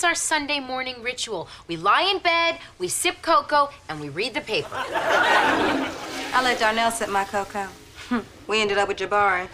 [0.00, 1.46] is our Sunday morning ritual.
[1.68, 4.68] We lie in bed, we sip cocoa, and we read the paper.
[4.72, 7.68] I let Darnell sip my cocoa.
[8.08, 8.20] Hmm.
[8.46, 9.46] we ended up with Jabari.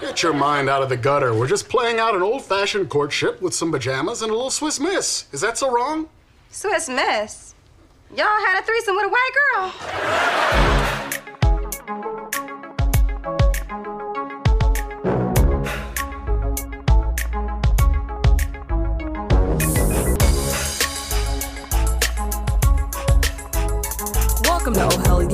[0.00, 1.34] Get your mind out of the gutter.
[1.34, 4.78] We're just playing out an old fashioned courtship with some pajamas and a little Swiss
[4.78, 5.24] miss.
[5.32, 6.08] Is that so wrong?
[6.50, 7.54] Swiss miss.
[8.14, 10.73] Y'all had a threesome with a white girl.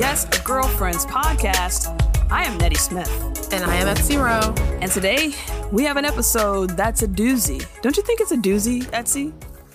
[0.01, 1.85] Yes, Girlfriends podcast.
[2.31, 3.53] I am Nettie Smith.
[3.53, 4.55] And I am Etsy Rowe.
[4.81, 5.35] And today
[5.71, 7.63] we have an episode that's a doozy.
[7.83, 9.31] Don't you think it's a doozy, Etsy?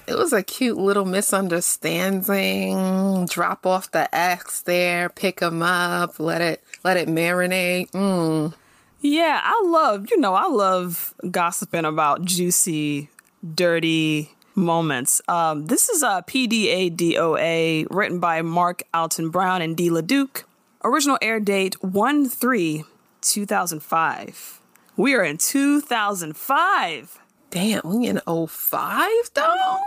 [0.09, 3.27] It was a cute little misunderstanding.
[3.27, 7.93] Drop off the X there, pick them up, let it let it marinate.
[7.93, 8.53] Mm.
[9.01, 13.11] Yeah, I love, you know, I love gossiping about juicy,
[13.55, 15.21] dirty moments.
[15.29, 20.43] Um, this is a PDADOA written by Mark Alton Brown and Dee LaDuke.
[20.83, 22.85] Original air date 1 3
[23.21, 24.61] 2005.
[24.97, 27.19] We are in 2005.
[27.51, 29.79] Damn, we in 05 though?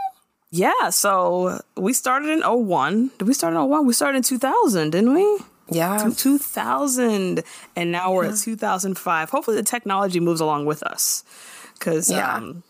[0.51, 3.11] Yeah, so we started in 01.
[3.17, 3.85] Did we start in 01?
[3.85, 5.39] We started in 2000, didn't we?
[5.71, 6.09] Yeah.
[6.15, 7.43] 2000.
[7.75, 9.29] And now we're at 2005.
[9.29, 11.23] Hopefully the technology moves along with us.
[11.77, 12.35] Because, Yeah.
[12.35, 12.63] um,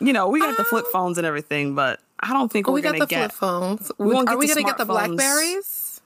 [0.00, 2.74] you know, we got the flip um, phones and everything, but I don't think we're
[2.74, 3.32] we got going the to get.
[3.32, 3.92] flip phones.
[3.98, 4.84] we won't Are get we gonna get the.
[4.86, 6.00] Blackberries?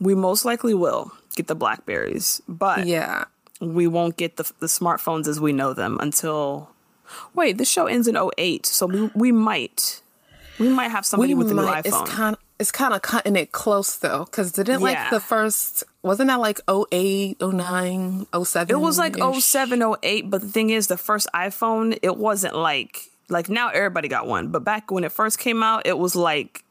[0.00, 3.24] We most likely will get the Blackberries, but Yeah.
[3.60, 6.70] we won't get the, the smartphones as we know them until.
[7.34, 10.00] Wait, the show ends in 08, so we, we might.
[10.58, 12.02] We might have somebody with a new might- iPhone.
[12.02, 14.86] It's kind of it's kind of cutting it close though, because didn't Yeah.
[14.86, 18.74] like the first wasn't that like 08, 09, 07?
[18.74, 23.09] It was like 07, 08, but the thing is, the first iPhone, it wasn't like
[23.30, 26.64] like now everybody got one, but back when it first came out, it was like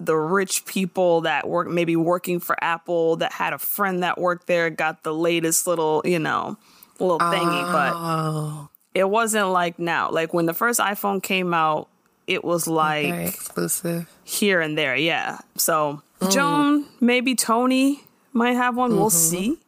[0.00, 4.46] the rich people that work maybe working for Apple that had a friend that worked
[4.48, 6.56] there got the latest little you know
[6.98, 10.10] little thingy, but Oh, it wasn't like now.
[10.10, 11.88] Like when the first iPhone came out,
[12.26, 14.08] it was like exclusive.
[14.24, 15.38] here and there, yeah.
[15.56, 18.96] So Joan, maybe Toni might have one.
[18.96, 19.58] We'll see,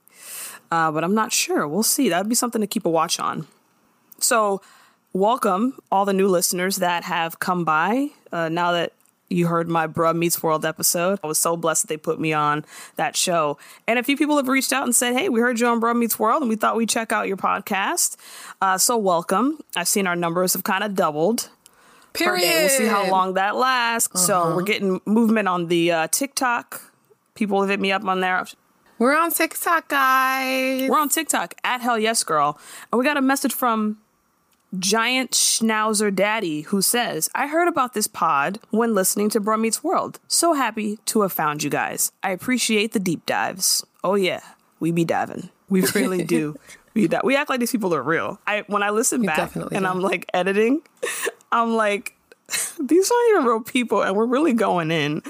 [0.70, 1.66] uh, but I'm not sure.
[1.66, 2.08] We'll see.
[2.08, 3.46] That'd be something to keep a watch on.
[4.20, 4.62] So,
[5.14, 8.08] welcome all the new listeners that have come by.
[8.30, 8.92] Uh, now that
[9.30, 12.34] you heard my Bruh Meets World episode, I was so blessed that they put me
[12.34, 12.64] on
[12.96, 13.56] that show.
[13.86, 15.96] And a few people have reached out and said, "Hey, we heard you on Bruh
[15.96, 18.16] Meets World, and we thought we'd check out your podcast."
[18.60, 19.60] Uh, so, welcome.
[19.74, 21.48] I've seen our numbers have kind of doubled
[22.12, 22.44] Period.
[22.44, 24.24] We'll see how long that lasts.
[24.24, 26.80] So we're getting movement on the uh, TikTok.
[27.34, 28.46] People have hit me up on there.
[29.00, 30.88] We're on TikTok, guys.
[30.88, 32.56] We're on TikTok at Hell Yes Girl,
[32.92, 33.98] and we got a message from
[34.78, 39.84] Giant Schnauzer Daddy who says, "I heard about this pod when listening to Bruh Meets
[39.84, 40.18] World.
[40.28, 42.12] So happy to have found you guys.
[42.22, 43.84] I appreciate the deep dives.
[44.02, 44.40] Oh yeah,
[44.80, 45.50] we be diving.
[45.68, 46.56] We really do."
[46.94, 48.38] We, di- we act like these people are real.
[48.46, 49.76] I when I listen back and do.
[49.76, 50.80] I'm like editing,
[51.50, 52.14] I'm like,
[52.80, 55.22] these aren't even real people, and we're really going in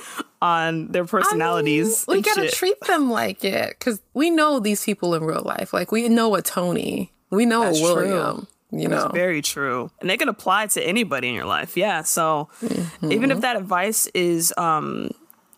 [0.42, 2.04] on their personalities.
[2.06, 2.54] I mean, we gotta shit.
[2.54, 5.72] treat them like it because we know these people in real life.
[5.72, 8.46] Like we know a Toni, we know That's a William.
[8.78, 9.90] You know, It's very true.
[10.00, 11.76] And they can apply to anybody in your life.
[11.76, 12.02] Yeah.
[12.02, 12.48] So
[13.02, 15.10] even if that advice is um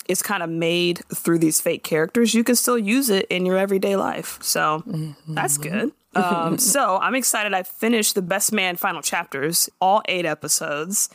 [0.09, 3.57] is kind of made through these fake characters, you can still use it in your
[3.59, 4.39] everyday life.
[4.41, 4.83] So
[5.27, 5.91] that's good.
[6.15, 7.53] Um, so I'm excited.
[7.55, 11.09] I finished the Best Man final chapters, all eight episodes,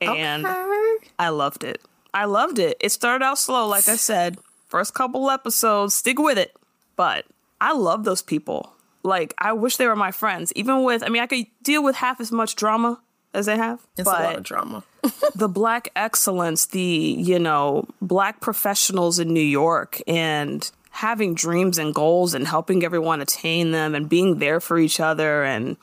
[0.00, 1.08] and Okay.
[1.18, 1.80] I loved it.
[2.14, 2.76] I loved it.
[2.80, 4.38] It started out slow, like I said.
[4.68, 6.54] First couple episodes, stick with it.
[6.96, 7.26] But
[7.60, 8.72] I love those people.
[9.06, 10.52] Like, I wish they were my friends.
[10.56, 13.00] Even with, I mean, I could deal with half as much drama
[13.32, 13.80] as they have.
[13.96, 14.82] it's a lot of drama.
[15.34, 21.94] the black excellence, the, you know, black professionals in New York and having dreams and
[21.94, 25.44] goals and helping everyone attain them and being there for each other.
[25.44, 25.76] And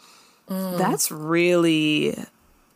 [0.47, 2.17] that's really,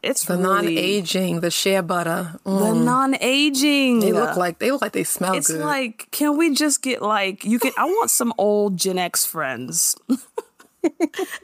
[0.03, 2.35] it's The really non-aging, the shea butter.
[2.45, 2.59] Mm.
[2.59, 3.99] the non-aging.
[3.99, 5.59] They look like they look like they smell it's good.
[5.61, 7.71] like, can we just get like you can?
[7.77, 9.95] I want some old Gen X friends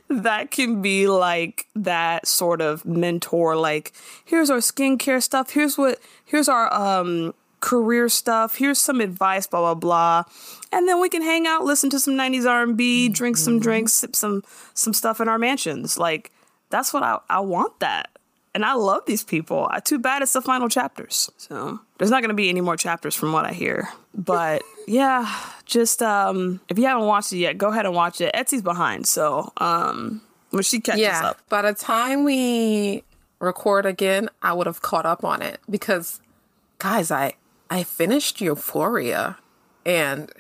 [0.10, 3.56] that can be like that sort of mentor.
[3.56, 3.94] Like,
[4.24, 5.52] here's our skincare stuff.
[5.52, 6.00] Here's what.
[6.26, 8.58] Here's our um career stuff.
[8.58, 9.48] Here's some advice.
[9.48, 10.24] Blah blah blah.
[10.72, 14.16] And then we can hang out, listen to some '90s R&B, drink some drinks, sip
[14.16, 14.44] some
[14.74, 15.98] some stuff in our mansions.
[15.98, 16.32] Like,
[16.70, 17.80] that's what I I want.
[17.80, 18.10] That.
[18.56, 19.68] And I love these people.
[19.72, 21.32] I, too bad it's the final chapters.
[21.38, 23.90] So there's not going to be any more chapters from what I hear.
[24.14, 25.28] But yeah,
[25.74, 28.34] just um, if you haven't watched it yet, go ahead and watch it.
[28.34, 30.22] Etsy's behind, so um,
[30.52, 31.30] when she catches yeah.
[31.30, 33.04] up, By the time we
[33.40, 36.22] record again, I would have caught up on it because,
[36.78, 37.34] guys, I
[37.70, 39.38] I finished Euphoria,
[39.86, 40.32] and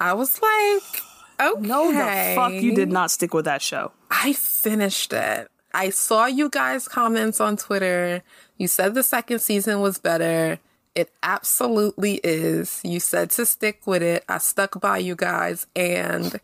[0.00, 1.02] I was like,
[1.38, 3.92] okay, No, the fuck you did not stick with that show.
[4.10, 5.48] I finished it.
[5.72, 8.22] I saw you guys' comments on Twitter.
[8.56, 10.58] You said the second season was better.
[10.94, 12.80] It absolutely is.
[12.82, 14.24] You said to stick with it.
[14.28, 16.40] I stuck by you guys, and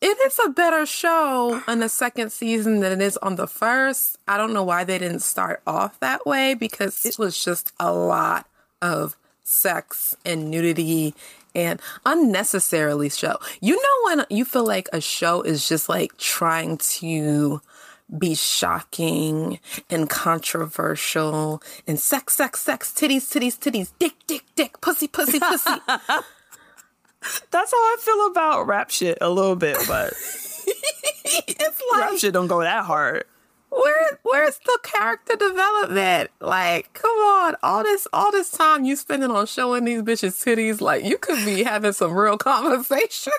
[0.00, 4.18] it is a better show on the second season than it is on the first.
[4.28, 7.92] I don't know why they didn't start off that way because it was just a
[7.92, 8.46] lot
[8.82, 11.14] of sex and nudity
[11.54, 13.38] and unnecessarily show.
[13.60, 17.60] You know when you feel like a show is just like trying to
[18.16, 19.58] be shocking
[19.90, 25.70] and controversial and sex, sex, sex, titties, titties, titties, dick, dick, dick, pussy, pussy, pussy.
[27.50, 30.12] That's how I feel about rap shit a little bit, but
[30.64, 33.24] it's rap shit don't go that hard.
[33.70, 36.30] where where's the character development?
[36.40, 40.80] Like, come on, all this all this time you spending on showing these bitches titties,
[40.80, 43.32] like you could be having some real conversation.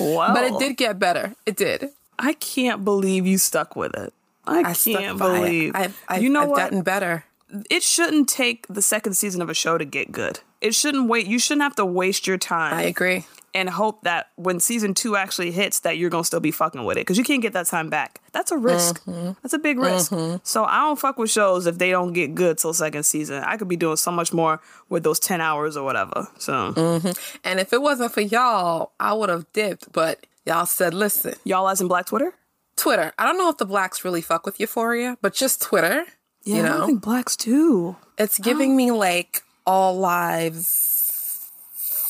[0.00, 0.32] Wow.
[0.32, 1.34] But it did get better.
[1.44, 1.90] It did.
[2.18, 4.12] I can't believe you stuck with it.
[4.46, 5.72] I, I can't believe.
[5.74, 6.56] I've, I've, you know I've what?
[6.58, 7.24] gotten better.
[7.70, 10.40] it shouldn't take the second season of a show to get good.
[10.60, 11.26] It shouldn't wait.
[11.26, 13.26] You shouldn't have to waste your time I agree.
[13.54, 16.96] and hope that when season two actually hits, that you're gonna still be fucking with
[16.96, 18.20] it because you can't get that time back.
[18.32, 19.02] That's a risk.
[19.04, 19.32] Mm-hmm.
[19.42, 20.12] That's a big risk.
[20.42, 23.42] So I don't fuck with shows if they don't get good till second season.
[23.44, 26.28] I could be doing so much more with those ten hours or whatever.
[26.38, 27.38] So Mm.
[27.44, 29.92] And if it wasn't for y'all, I would have dipped.
[29.92, 32.34] But y'all said, listen, y'all as in Black Twitter.
[32.76, 33.12] Twitter.
[33.18, 36.04] I don't know if the blacks really fuck with Euphoria, but just Twitter.
[36.44, 37.96] Yeah, you I don't think blacks do.
[38.18, 41.50] it's giving me like all lives.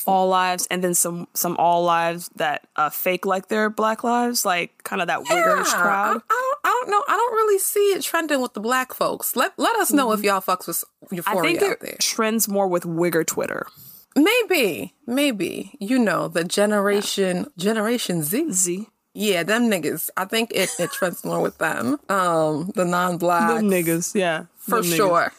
[0.06, 4.44] all lives and then some some all lives that uh fake like they're black lives
[4.44, 6.58] like kind of that wiggerish Yeah, crowd I, I don't.
[6.64, 7.04] I don't know.
[7.08, 9.37] I don't really see it trending with the black folks.
[9.37, 10.82] Let Let us know if y'all fucks with
[11.12, 11.96] i Euphoria think out it there.
[12.00, 13.66] trends more with wigger twitter
[14.16, 18.52] Maybe, maybe you know the generation Generation Z.
[18.52, 20.11] z Yeah, them niggas.
[20.16, 21.99] I think it, it trends more with them.
[22.08, 25.32] Um, the non-black niggas yeah for Them sure.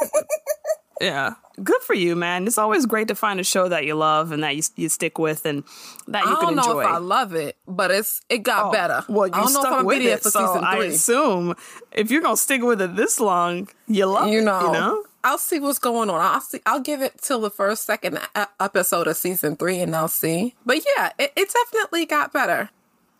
[1.00, 4.30] yeah good for you man it's always great to find a show that you love
[4.32, 5.64] and that you, you stick with and
[6.08, 8.72] that you I can don't know enjoy if I love it, but it's it got
[8.72, 9.04] better.
[9.08, 11.54] well you I don't know if I'm with it for so season i assume
[11.92, 15.38] if you're gonna stick with it this long you love you it you know I'll
[15.38, 16.20] see what's going on.
[16.20, 16.60] I'll see.
[16.64, 18.18] I'll give it till the first, second
[18.60, 20.54] episode of season three, and I'll see.
[20.64, 22.70] But yeah, it, it definitely got better.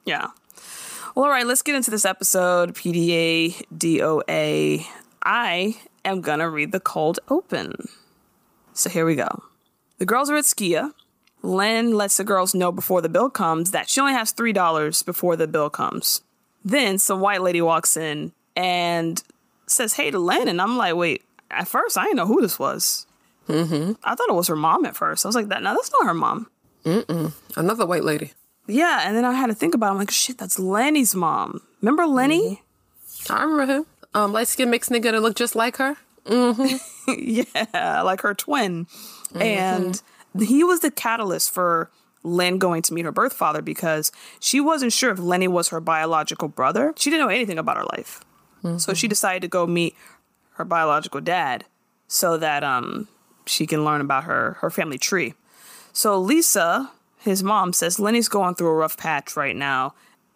[0.05, 0.29] Yeah.
[1.15, 2.75] Well, all right, let's get into this episode.
[2.75, 4.87] PDA, DOA.
[5.23, 7.89] I am to read the cold open.
[8.73, 9.43] So here we go.
[9.99, 10.93] The girls are at Skia.
[11.43, 15.37] Len lets the girls know before the bill comes that she only has $3 before
[15.37, 16.23] the bill comes.
[16.65, 19.23] Then some white lady walks in and
[19.67, 20.49] says, Hey to Len.
[20.49, 23.07] And I'm like, Wait, at first, I didn't know who this was.
[23.49, 23.93] Mm-hmm.
[24.05, 25.25] I thought it was her mom at first.
[25.25, 26.51] I was like, that No, that's not her mom.
[27.57, 28.33] Another white lady.
[28.67, 29.91] Yeah, and then I had to think about it.
[29.93, 31.63] I'm like, shit, that's Lenny's mom.
[31.81, 32.63] Remember Lenny?
[33.31, 33.87] I remember him.
[34.15, 35.97] Um, light skin mixed nigga that look just like her.
[37.09, 38.87] yeah, like her twin.
[39.35, 40.01] And
[40.39, 41.91] he was the catalyst for
[42.23, 45.81] Len going to meet her birth father because she wasn't sure if Lenny was her
[45.81, 46.93] biological brother.
[46.97, 48.23] She didn't know anything about her life.
[48.79, 49.95] So she decided to go meet
[50.59, 51.65] her biological dad
[52.09, 53.09] so that um
[53.47, 55.35] she can learn about her her family tree.
[55.93, 59.95] So Lisa, his mom, says Lenny's going through a rough patch right now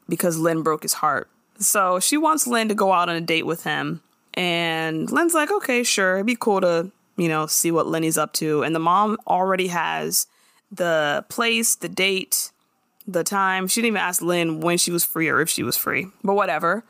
[0.09, 1.29] because Lynn broke his heart.
[1.59, 4.02] So she wants Lynn to go out on a date with him.
[4.35, 6.17] And Lynn's like, okay, sure.
[6.17, 8.62] It'd be cool to, you know, see what Lenny's up to.
[8.62, 10.26] And the mom already has
[10.71, 12.50] the place, the date,
[13.07, 13.69] the time.
[13.69, 16.35] She didn't even ask Lynn when she was free or if she was free, but
[16.35, 16.85] whatever.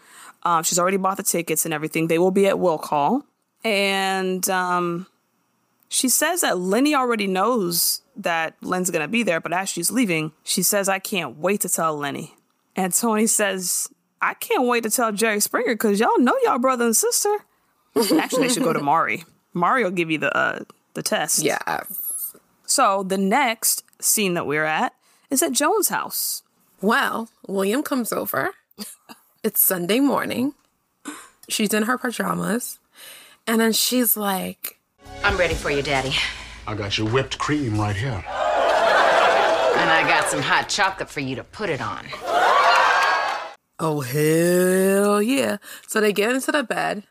[0.44, 2.08] Um, she's already bought the tickets and everything.
[2.08, 3.24] They will be at Will Call.
[3.64, 5.06] And um,
[5.88, 10.32] she says that Lenny already knows that Len's gonna be there, but as she's leaving,
[10.42, 12.34] she says, I can't wait to tell Lenny.
[12.74, 13.88] And Toni says,
[14.20, 17.34] I can't wait to tell Jerry Springer because y'all know y'all brother and sister.
[18.18, 19.24] Actually, they should go to Maury.
[19.52, 20.60] Maury will give you the uh,
[20.94, 21.42] the test.
[21.42, 21.82] Yeah.
[22.66, 24.94] So the next scene that we're at
[25.30, 26.42] is at Joan's house.
[26.80, 28.52] Well, William comes over.
[29.44, 30.54] It's Sunday morning.
[31.48, 32.78] She's in her pajamas.
[33.44, 34.78] And then she's like,
[35.24, 36.14] I'm ready for you, Daddy.
[36.64, 38.12] I got your whipped cream right here.
[38.12, 42.06] And I got some hot chocolate for you to put it on.
[43.80, 45.56] Oh, hell yeah.
[45.88, 47.02] So they get into the bed,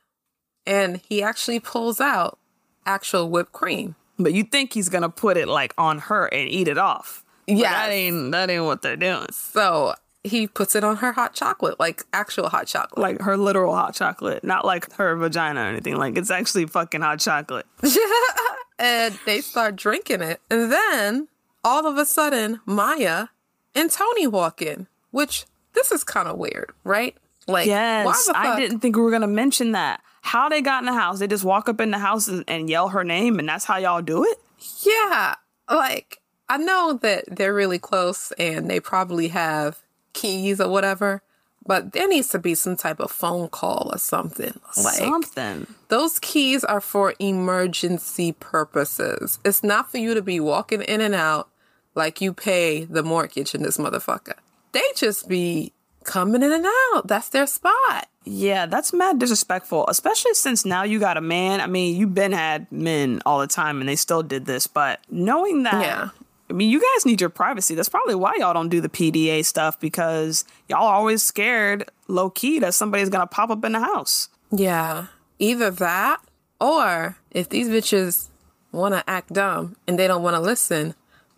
[0.65, 2.39] and he actually pulls out
[2.85, 3.95] actual whipped cream.
[4.17, 7.25] But you think he's gonna put it like on her and eat it off.
[7.45, 9.27] Yeah, that ain't that ain't what they're doing.
[9.31, 12.99] So he puts it on her hot chocolate, like actual hot chocolate.
[12.99, 15.97] Like her literal hot chocolate, not like her vagina or anything.
[15.97, 17.65] Like it's actually fucking hot chocolate.
[18.79, 20.39] and they start drinking it.
[20.49, 21.27] And then
[21.63, 23.27] all of a sudden, Maya
[23.73, 27.15] and Toni walk in, which this is kind of weird, right?
[27.47, 28.29] Like, why Yes?
[28.33, 30.01] I didn't think we were gonna mention that.
[30.21, 31.17] How they got in the house?
[31.19, 33.77] They just walk up in the house and, and yell her name, and that's how
[33.77, 34.37] y'all do it.
[34.85, 35.35] Yeah,
[35.69, 39.79] like I know that they're really close and they probably have
[40.13, 41.21] keys or whatever,
[41.65, 44.59] but there needs to be some type of phone call or something.
[44.77, 45.67] Like Something.
[45.89, 49.39] those keys are for emergency purposes.
[49.45, 51.49] It's not for you to be walking in and out
[51.93, 54.35] like you pay the mortgage in this motherfucker.
[54.71, 57.07] They just be coming in and out.
[57.07, 58.07] That's their spot.
[58.23, 61.59] Yeah, that's mad disrespectful, especially since now you got a man.
[61.59, 64.99] I mean, you've been had men all the time and they still did this, but
[65.09, 66.09] knowing that, Yeah.
[66.51, 67.75] I mean, you guys need your privacy.
[67.75, 72.29] That's probably why y'all don't do the PDA stuff because y'all are always scared, low
[72.29, 74.27] key, that somebody's gonna pop up in the house.
[74.51, 75.07] Yeah.
[75.39, 76.19] Either that
[76.59, 78.27] or if these bitches
[78.73, 80.93] want to act dumb and they don't want to listen,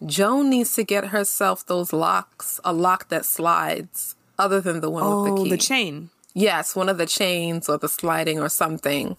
[0.06, 5.04] Joan needs to get herself those locks, a lock that slides other than the one
[5.06, 5.50] with the Oh, key.
[5.52, 6.10] the chain.
[6.34, 9.16] Yes, one of the chains or the sliding or something.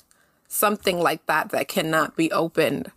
[0.48, 2.90] Something like that that cannot be opened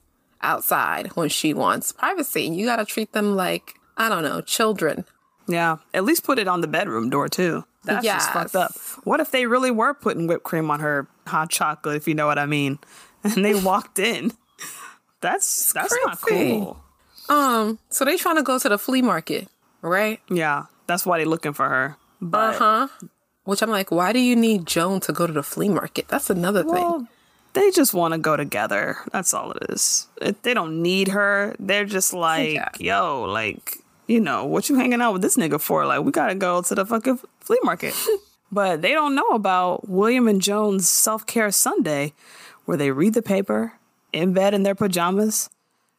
[0.47, 2.43] outside when she wants privacy.
[2.43, 5.05] You got to treat them like, I don't know, children.
[5.47, 7.63] Yeah, at least put it on the bedroom door too.
[7.83, 8.71] That's just fucked up.
[9.03, 12.27] What if they really were putting whipped cream on her hot chocolate, if you know
[12.27, 12.79] what I mean,
[13.23, 14.33] and they walked in?
[15.21, 16.77] That's that's not cool.
[17.29, 19.47] Um, so they trying to go to the flea market,
[19.81, 20.19] right?
[20.29, 21.95] Yeah, that's why they looking for her.
[22.21, 23.07] But Uh huh.
[23.45, 26.09] Which I'm like, why do you need Joan to go to the flea market?
[26.09, 27.07] That's another thing.
[27.59, 28.97] They just want to go together.
[29.11, 30.07] That's all it is.
[30.43, 31.55] They don't need her.
[31.59, 32.69] They're just like, Yeah.
[32.79, 35.85] yo, like you know, what you hanging out with this nigga for?
[35.85, 37.93] Like, we gotta go to the fucking flea market.
[38.51, 42.13] but they don't know about William and Joan's self care Sunday,
[42.65, 43.73] where they read the paper
[44.13, 45.49] in bed in their pajamas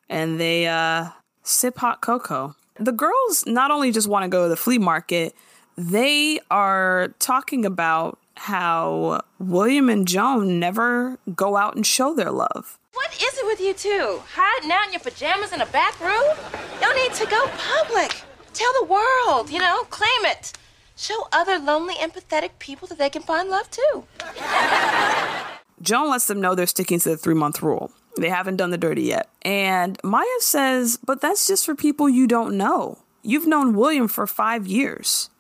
[0.09, 1.11] and they uh,
[1.43, 2.55] sip hot cocoa.
[2.81, 5.35] The girls not only just want to go to the flea market,
[5.77, 12.79] they are talking about how William and Joan never go out and show their love.
[12.95, 14.21] What is it with you two?
[14.35, 16.37] Hiding out in your pajamas in a back room?
[16.81, 18.23] You need to go public.
[18.55, 20.53] Tell the world, you know, claim it.
[20.97, 24.05] Show other lonely, empathetic people that they can find love too.
[25.83, 27.93] Joan lets them know they're sticking to the three month rule.
[28.17, 29.29] They haven't done the dirty yet.
[29.43, 32.99] And Maya says, but that's just for people you don't know.
[33.23, 35.31] You've known William for five years.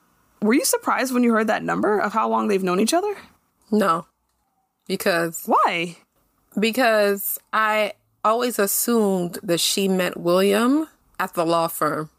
[0.40, 3.16] Were you surprised when you heard that number of how long they've known each other?
[3.71, 4.07] No.
[4.87, 5.97] Because Why?
[6.59, 7.92] because I
[8.25, 12.11] always assumed that she met William at the law firm.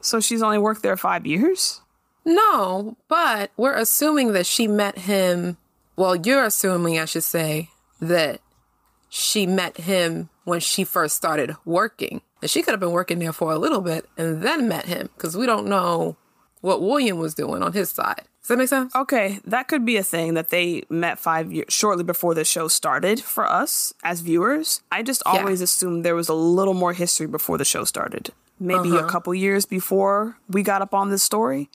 [0.00, 1.80] So she's only worked there five years?
[2.24, 5.56] No, but we're assuming that she met him.
[5.96, 8.40] Well, you're assuming, I should say, that
[9.08, 12.22] she met him when she first started working.
[12.42, 15.08] And she could have been working there for a little bit and then met him
[15.16, 16.16] because we don't know
[16.64, 18.22] what William was doing on his side.
[18.40, 18.94] Does that make sense?
[18.96, 22.68] Okay, that could be a thing that they met five years shortly before the show
[22.68, 24.80] started for us as viewers.
[24.90, 25.32] I just Yeah.
[25.40, 28.30] always assumed there was a little more history before the show started.
[28.58, 29.04] Maybe Uh-huh.
[29.06, 31.68] a couple years before we got up on this story.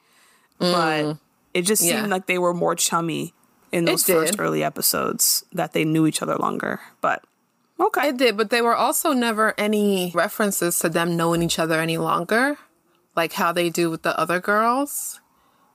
[0.60, 1.18] But
[1.54, 2.08] it just seemed Mm.
[2.10, 2.14] Yeah.
[2.16, 3.34] like they were more chummy
[3.72, 6.80] in those first early episodes, that they knew each other longer.
[7.02, 7.24] But
[7.80, 8.10] okay.
[8.10, 11.98] It did, but there were also never any references to them knowing each other any
[11.98, 12.58] longer,
[13.16, 15.20] like how they do with the other girls.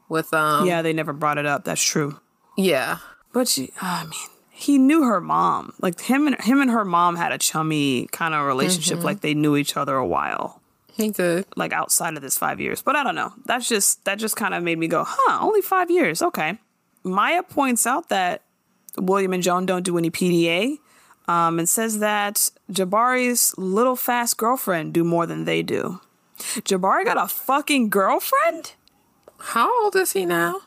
[0.08, 1.64] With um, yeah, they never brought it up.
[1.64, 2.20] That's true.
[2.56, 2.98] yeah,
[3.32, 4.12] But she, I mean,
[4.50, 5.72] he knew her mom.
[5.80, 8.98] Like him and him and her mom had a chummy kind of relationship.
[8.98, 9.04] Mm-hmm.
[9.06, 10.60] Like they knew each other a while.
[10.92, 11.46] he did.
[11.56, 12.82] like outside of this five years.
[12.82, 13.32] But I don't know.
[13.46, 15.38] That's just that just kind of made me go, huh?
[15.40, 16.22] Only five years.
[16.22, 16.58] Okay.
[17.02, 18.42] Maya points out that
[18.96, 20.78] William and Joan don't do any PDA,
[21.26, 26.00] um, and says that Jabari's little fast girlfriend do more than they do.
[26.38, 28.72] Jabari got a fucking girlfriend.
[29.38, 30.52] How old is he now?
[30.52, 30.62] Been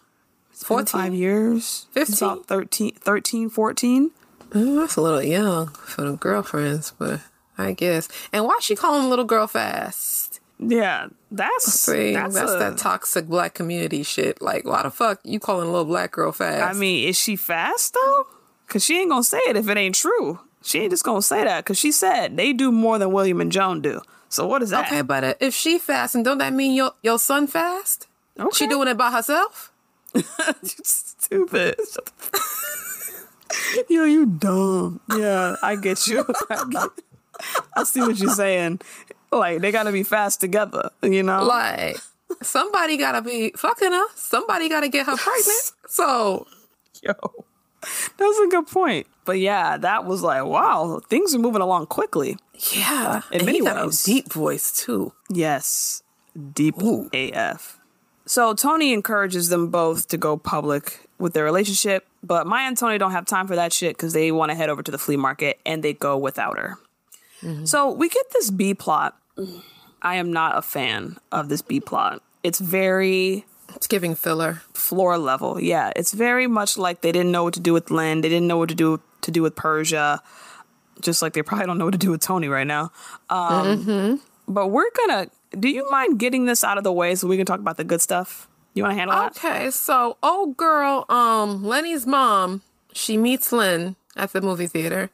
[0.85, 1.13] Five 14?
[1.13, 1.87] years.
[1.93, 2.27] He's 15?
[2.27, 4.11] About 13, 13, 14.
[4.49, 7.21] Mm, that's a little young for the girlfriends, but
[7.57, 8.07] I guess.
[8.33, 10.39] And why she call him little girl fast?
[10.59, 14.41] Yeah, that's See, that's, that's, a- that toxic black community shit.
[14.41, 16.63] Like, why the fuck you calling a little black girl fast?
[16.75, 18.27] I mean, is she fast though?
[18.67, 20.39] Cause she ain't gonna say it if it ain't true.
[20.63, 23.51] She ain't just gonna say that because she said they do more than William and
[23.51, 24.01] Joan do.
[24.37, 24.85] So what is that?
[24.85, 28.05] okay, but uh, if she fast, and don't that mean your your son fast?
[28.39, 28.49] Okay.
[28.53, 29.71] She doing it by herself?
[30.13, 30.23] You
[30.83, 31.75] stupid.
[31.91, 34.99] Shut the fuck- Yo, you dumb.
[35.17, 36.23] Yeah, I get you.
[36.51, 36.89] I, get-
[37.75, 38.79] I see what you're saying.
[39.31, 41.43] Like they gotta be fast together, you know.
[41.43, 41.97] Like,
[42.43, 44.05] somebody gotta be fucking her.
[44.15, 45.71] Somebody gotta get her pregnant.
[45.87, 46.45] So
[47.01, 47.13] Yo,
[48.17, 49.07] that's a good point.
[49.25, 52.37] But yeah, that was like, wow, things are moving along quickly.
[52.75, 54.03] Yeah, In and many ways.
[54.03, 55.13] deep voice too.
[55.29, 56.01] Yes,
[56.53, 56.75] deep
[57.13, 57.79] AF.
[58.25, 62.97] So Toni encourages them both to go public with their relationship, but Maya and Toni
[62.97, 65.17] don't have time for that shit because they want to head over to the flea
[65.17, 66.77] market and they go without her.
[67.41, 67.65] Mm-hmm.
[67.65, 69.15] So we get this B plot.
[70.01, 72.21] I am not a fan of this B plot.
[72.43, 73.45] It's very
[73.75, 74.61] It's giving filler.
[74.73, 75.59] floor level.
[75.61, 78.21] Yeah, it's very much like they didn't know what to do with Lynn.
[78.21, 80.21] They didn't know what to do to do with Persia.
[81.01, 82.91] Just like they probably don't know what to do with Toni right now.
[83.29, 85.27] Um, But we're gonna.
[85.57, 87.83] Do you mind getting this out of the way so we can talk about the
[87.83, 88.47] good stuff?
[88.73, 89.37] You want to handle that?
[89.37, 92.61] Okay, so old girl, um, Lenny's mom,
[92.93, 95.09] she meets Lynn at the movie theater,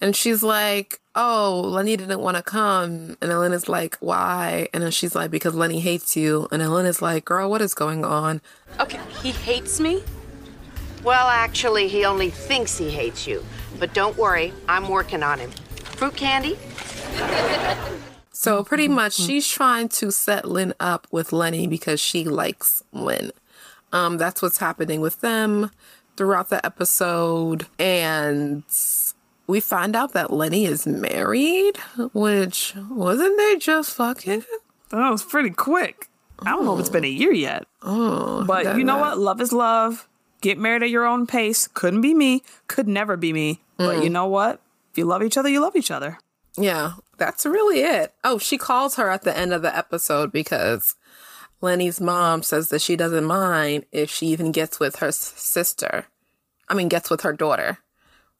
[0.00, 4.68] and she's like, "Oh, Lenny didn't want to come," and then Lynn is like, "Why?"
[4.72, 7.60] And then she's like, "Because Lenny hates you," and then Lynn is like, "Girl, what
[7.62, 8.40] is going on?"
[8.80, 10.02] Okay, he hates me?
[11.04, 13.44] Well, actually, he only thinks he hates you.
[13.78, 15.50] But don't worry, I'm working on him.
[15.50, 16.58] Fruit candy?
[18.30, 23.32] So pretty much, she's trying to set Lynn up with Lenny because she likes Lynn.
[23.92, 25.72] Um, that's what's happening with them
[26.16, 28.62] throughout the episode, and
[29.48, 31.78] we find out that Lenny is married,
[32.12, 34.44] which wasn't they just fucking?
[34.90, 36.08] That was pretty quick.
[36.38, 37.66] I don't know if it's been a year yet.
[37.82, 39.18] Oh, But you know what?
[39.18, 40.08] Love is love.
[40.40, 41.66] Get married at your own pace.
[41.68, 42.42] Couldn't be me.
[42.66, 43.60] Could never be me.
[43.76, 44.04] But mm.
[44.04, 44.60] you know what?
[44.92, 46.18] If you love each other, you love each other.
[46.56, 48.14] Yeah, that's really it.
[48.24, 50.96] Oh, she calls her at the end of the episode because
[51.60, 56.06] Lenny's mom says that she doesn't mind if she even gets with her sister.
[56.68, 57.78] I mean, gets with her daughter,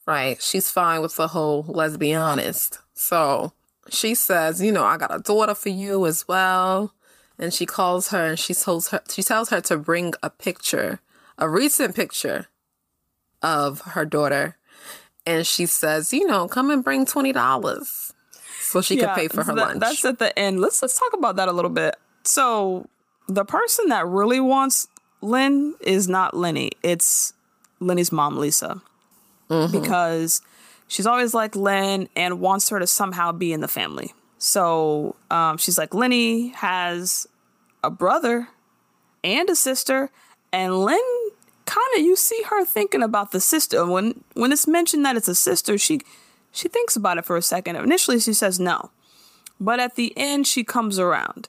[0.06, 0.40] right?
[0.40, 2.78] She's fine with the whole let's be honest.
[2.94, 3.52] So
[3.88, 6.92] she says, you know, I got a daughter for you as well.
[7.38, 11.00] And she calls her and she tells her she tells her to bring a picture,
[11.38, 12.46] a recent picture
[13.42, 14.56] of her daughter.
[15.26, 18.12] And she says, you know, come and bring twenty dollars
[18.60, 19.80] so she can pay for her that- lunch.
[19.80, 20.60] That's at the end.
[20.60, 21.96] Let's let's talk about that a little bit.
[22.24, 22.86] So
[23.28, 24.88] the person that really wants
[25.20, 26.72] Lynn is not Lenny.
[26.82, 27.32] It's
[27.80, 28.80] Lenny's mom, Lisa,
[29.48, 30.40] because
[30.86, 34.12] she's always liked Lynn and wants her to somehow be in the family.
[34.38, 37.26] So um, she's like, Lenny has
[37.84, 38.48] a brother
[39.24, 40.10] and a sister,
[40.52, 41.27] and Lynn
[41.68, 45.28] kind of you see her thinking about the sister when when it's mentioned that it's
[45.28, 45.76] a sister.
[45.76, 46.00] She
[46.50, 47.76] she thinks about it for a second.
[47.76, 48.90] Initially, she says no,
[49.60, 51.48] but at the end, she comes around.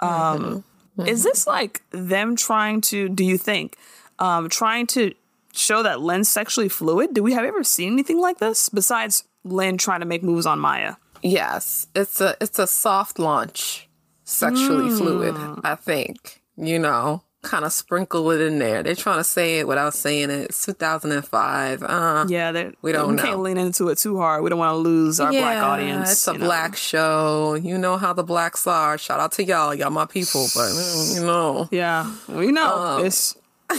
[0.00, 0.64] Um,
[1.04, 3.08] Is this like them trying to?
[3.08, 3.76] Do you think
[4.18, 5.12] um, trying to
[5.52, 7.12] show that Lynn's sexually fluid?
[7.12, 10.58] Do we have ever seen anything like this besides Lynn trying to make moves on
[10.58, 10.94] Maya?
[11.22, 13.88] Yes, it's a it's a soft launch,
[14.24, 15.34] sexually fluid.
[15.64, 18.82] I think you know, kind of sprinkle it in there.
[18.82, 20.50] They're trying to say it without saying it.
[20.50, 21.82] It's 2005.
[21.82, 23.22] Uh, Yeah, they We don't we know.
[23.22, 24.42] can't lean into it too hard.
[24.42, 26.12] We don't want to lose our black audience.
[26.12, 26.44] It's a you know.
[26.46, 27.54] black show.
[27.54, 28.98] You know how the blacks are.
[28.98, 29.74] Shout out to y'all.
[29.74, 30.46] Y'all my people.
[30.54, 33.36] But mm, you know, Yeah, we know Um, it's.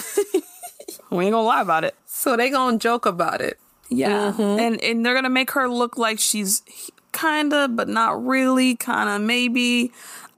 [1.10, 1.96] we ain't gonna lie about it.
[2.06, 3.60] so they gonna joke about it.
[3.90, 4.60] Yeah, Mm-hmm.
[4.60, 6.62] and and they're gonna make her look like she's
[7.14, 9.92] kinda, but not really, kinda, maybe.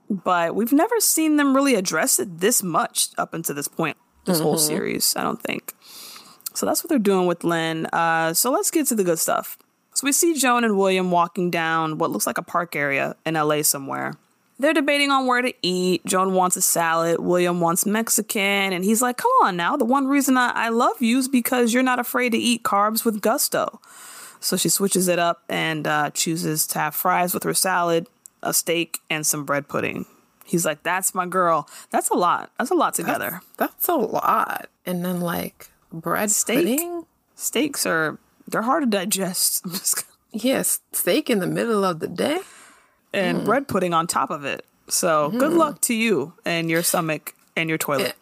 [0.09, 3.97] But we've never seen them really address it this much up until this point.
[4.25, 4.67] This whole Mm-hmm.
[4.67, 5.73] series, I don't think.
[6.53, 7.85] So that's what they're doing with Lynn.
[7.87, 9.57] Uh, so let's get to the good stuff.
[9.93, 13.35] So we see Joan and William walking down what looks like a park area in
[13.35, 14.15] LA somewhere.
[14.57, 16.05] They're debating on where to eat.
[16.05, 17.19] Joan wants a salad.
[17.21, 18.73] William wants Mexican.
[18.73, 19.77] And he's like, come on now.
[19.77, 23.05] The one reason I, I love you is because you're not afraid to eat carbs
[23.05, 23.79] with gusto.
[24.41, 28.07] So she switches it up and uh, chooses to have fries with her salad,
[28.43, 30.05] a steak, and some bread pudding.
[30.45, 31.69] He's like, that's my girl.
[31.91, 32.51] That's a lot.
[32.57, 33.41] That's a lot together.
[33.57, 34.67] That's a lot.
[34.85, 36.57] And then like bread Steak?
[36.57, 37.05] pudding.
[37.35, 39.65] Steaks are, they're hard to digest.
[40.31, 42.39] Yes, steak in the middle of the day.
[43.13, 43.45] and mm.
[43.45, 44.63] bread pudding on top of it.
[44.87, 45.57] So good mm.
[45.57, 48.13] luck to you and your stomach and your toilet.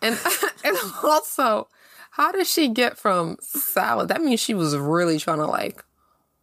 [0.00, 0.18] And
[0.64, 1.68] and also,
[2.12, 4.08] how did she get from salad?
[4.08, 5.84] That means she was really trying to like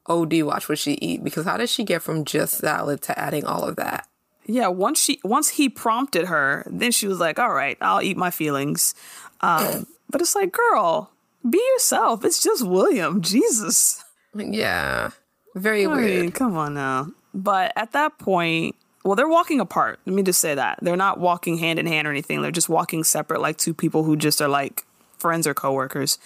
[0.08, 3.46] OD watch what she eat because how did she get from just salad to adding
[3.46, 4.08] all of that?
[4.46, 8.16] Yeah, once she once he prompted her, then she was like, "All right, I'll eat
[8.16, 8.96] my feelings."
[9.42, 11.12] Um, but it's like, girl,
[11.48, 12.24] be yourself.
[12.24, 13.22] It's just William.
[13.22, 14.04] Jesus.
[14.34, 15.10] Yeah,
[15.56, 16.22] very I weird.
[16.22, 17.12] mean, come on now.
[17.34, 20.00] But at that point, well, they're walking apart.
[20.06, 22.42] Let me just say that they're not walking hand in hand or anything.
[22.42, 24.86] They're just walking separate, like two people who just are like
[25.18, 26.20] friends or coworkers.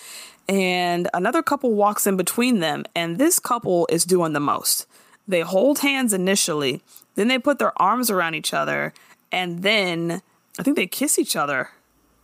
[0.52, 4.86] And another couple walks in between them, and this couple is doing the most.
[5.26, 6.82] They hold hands initially,
[7.16, 8.94] then they put their arms around each other,
[9.32, 10.22] and then
[10.60, 11.70] I think they kiss each other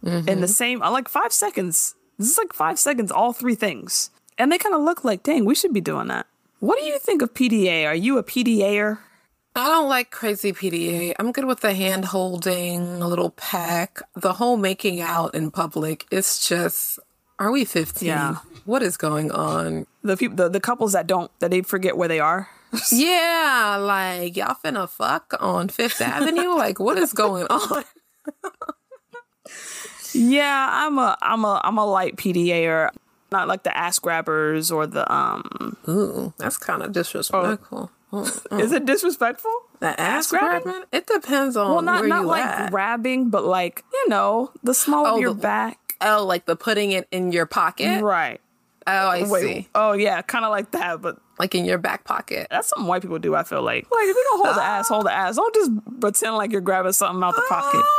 [0.04, 1.96] in the same uh, like five seconds.
[2.18, 4.10] This is like five seconds, all three things.
[4.38, 6.28] And they kind of look like, dang, we should be doing that.
[6.60, 7.88] What do you think of PDA?
[7.88, 9.00] Are you a PDAer?
[9.56, 11.14] I don't like crazy PDA.
[11.18, 14.02] I'm good with the hand holding, a little peck.
[14.16, 16.06] The whole making out in public.
[16.12, 17.00] It's just,
[17.40, 18.08] are we 15?
[18.08, 18.36] Yeah.
[18.66, 19.86] What is going on?
[20.04, 22.50] The people, the, the couples that don't, that they forget where they are.
[22.92, 26.50] Yeah, like y'all finna fuck on Fifth Avenue.
[26.58, 27.84] Like, what is going on?
[30.14, 32.90] Yeah, I'm a, I'm a, I'm a light PDAer.
[33.32, 35.78] Not like the ass grabbers or the um.
[35.88, 37.92] Ooh, that's kind of disrespectful.
[38.52, 39.52] Is it disrespectful?
[39.82, 40.64] The ass grabbing?
[40.64, 40.84] grabbing?
[40.94, 42.72] It depends on Well, not not like at.
[42.72, 45.87] grabbing, but like you know, the small Oh, of your the- back.
[46.02, 48.02] Oh, like the putting it in your pocket.
[48.02, 48.40] Right.
[48.86, 49.42] Oh, I Wait.
[49.42, 49.68] see.
[49.76, 52.48] Oh yeah, kind of like that, but Like in your back pocket.
[52.50, 53.36] that's something white people do.
[53.36, 55.36] I feel like, like if you don't hold the ass, hold the ass.
[55.36, 57.84] Don't just pretend like you're grabbing something out the pocket.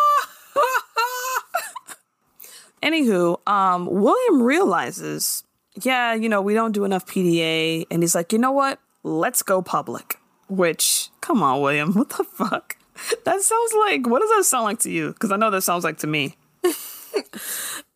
[2.83, 5.43] Anywho, um, William realizes,
[5.83, 8.79] yeah, you know, we don't do enough PDA, and he's like, you know what?
[9.03, 10.17] Let's go public.
[10.49, 12.77] Which, come on, William, what the fuck?
[13.25, 14.07] That sounds like.
[14.07, 15.13] What does that sound like to you?
[15.13, 16.37] Because I know that sounds like to me.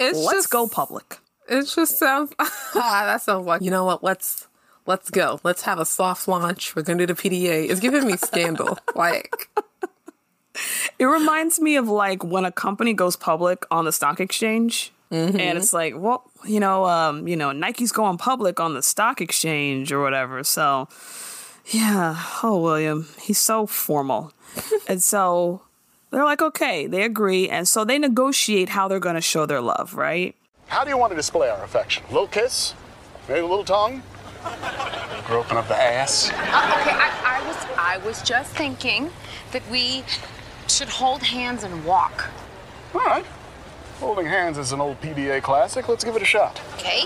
[0.09, 1.19] It's Let's just, go public.
[1.49, 2.33] It just sounds.
[2.75, 4.03] that sounds like you know what?
[4.03, 4.49] Let's
[4.87, 5.41] let's go.
[5.43, 6.75] Let's have a soft launch.
[6.75, 7.71] We're gonna do the PDA.
[7.71, 8.79] It's giving me scandal.
[8.95, 9.49] like
[10.99, 14.93] It reminds me of like when a company goes public on the stock exchange.
[15.13, 19.21] And it's like, well, you know, um, you know, Nike's going public on the stock
[19.21, 20.43] exchange or whatever.
[20.43, 20.89] So,
[21.67, 22.17] yeah.
[22.43, 24.33] Oh, William, he's so formal.
[24.89, 25.61] and so
[26.13, 27.49] they're like, okay, they agree.
[27.49, 30.37] And so they negotiate how they're going to show their love, right?
[30.69, 32.05] How do you want to display our affection?
[32.09, 32.75] A little kiss?
[33.29, 34.03] Maybe a little tongue?
[35.27, 36.31] Groping up the ass?
[36.31, 39.11] Uh, okay, I, I was I was just thinking
[39.53, 40.03] that we
[40.69, 42.29] should hold hands and walk.
[42.95, 43.25] All right.
[44.01, 45.89] Holding hands is an old PDA classic.
[45.89, 46.61] Let's give it a shot.
[46.75, 47.05] Okay?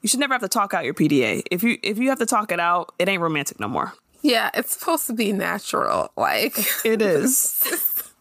[0.00, 1.42] You should never have to talk out your PDA.
[1.50, 3.92] If you if you have to talk it out, it ain't romantic no more.
[4.22, 6.10] Yeah, it's supposed to be natural.
[6.16, 8.12] Like It is.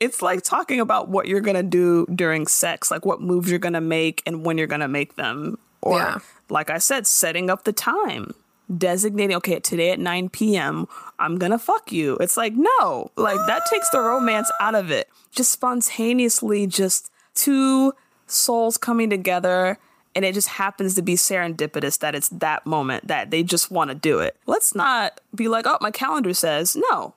[0.00, 3.80] it's like talking about what you're gonna do during sex, like what moves you're gonna
[3.80, 5.58] make and when you're gonna make them.
[5.82, 6.18] Or, Yeah.
[6.48, 8.34] like I said, setting up the time,
[8.76, 10.86] designating, okay, today at 9 p.m.,
[11.18, 12.16] I'm gonna fuck you.
[12.20, 15.08] It's like, no, like that takes the romance out of it.
[15.32, 17.92] Just spontaneously, just two
[18.26, 19.78] souls coming together.
[20.14, 23.90] And it just happens to be serendipitous that it's that moment that they just want
[23.90, 24.36] to do it.
[24.46, 26.76] Let's not be like, oh, my calendar says.
[26.90, 27.14] No,